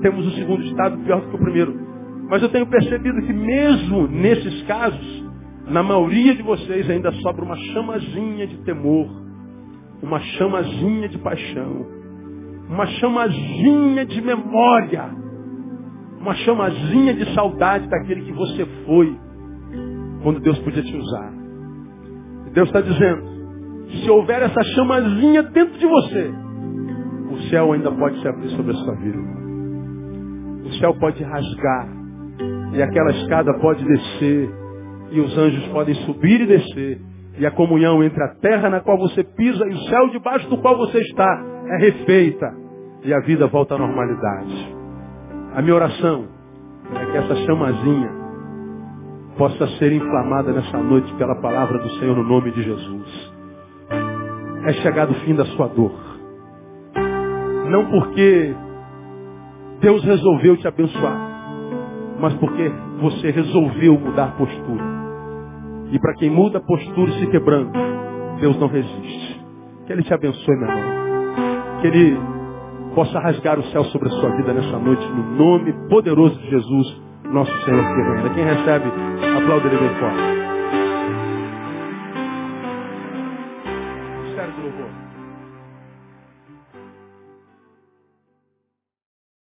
[0.00, 1.80] Temos o segundo estado pior do que o primeiro.
[2.28, 5.24] Mas eu tenho percebido que mesmo nesses casos,
[5.68, 9.06] na maioria de vocês ainda sobra uma chamazinha de temor,
[10.02, 11.86] uma chamazinha de paixão,
[12.68, 15.10] uma chamazinha de memória,
[16.20, 19.16] uma chamazinha de saudade daquele que você foi
[20.22, 21.32] quando Deus podia te usar.
[22.52, 23.22] Deus está dizendo,
[24.02, 26.30] se houver essa chamazinha dentro de você,
[27.30, 29.18] o céu ainda pode se abrir sobre a sua vida.
[30.64, 31.88] O céu pode rasgar,
[32.74, 34.50] e aquela escada pode descer,
[35.10, 37.00] e os anjos podem subir e descer,
[37.38, 40.58] e a comunhão entre a terra na qual você pisa e o céu debaixo do
[40.58, 42.54] qual você está é refeita,
[43.04, 44.76] e a vida volta à normalidade.
[45.54, 46.26] A minha oração
[46.94, 48.10] é que essa chamazinha
[49.36, 53.32] possa ser inflamada nessa noite pela palavra do Senhor no nome de Jesus.
[54.66, 55.92] É chegado o fim da sua dor.
[57.68, 58.54] Não porque
[59.80, 61.18] Deus resolveu te abençoar,
[62.20, 62.70] mas porque
[63.00, 64.91] você resolveu mudar postura.
[65.92, 67.70] E para quem muda postura e se quebrando,
[68.40, 69.40] Deus não resiste.
[69.86, 71.80] Que Ele te abençoe, meu irmão.
[71.80, 72.18] Que Ele
[72.94, 77.02] possa rasgar o céu sobre a sua vida nessa noite, no nome poderoso de Jesus,
[77.30, 78.34] nosso Senhor que.
[78.34, 78.90] Quem recebe
[79.36, 80.51] Aplauda ele bem forte.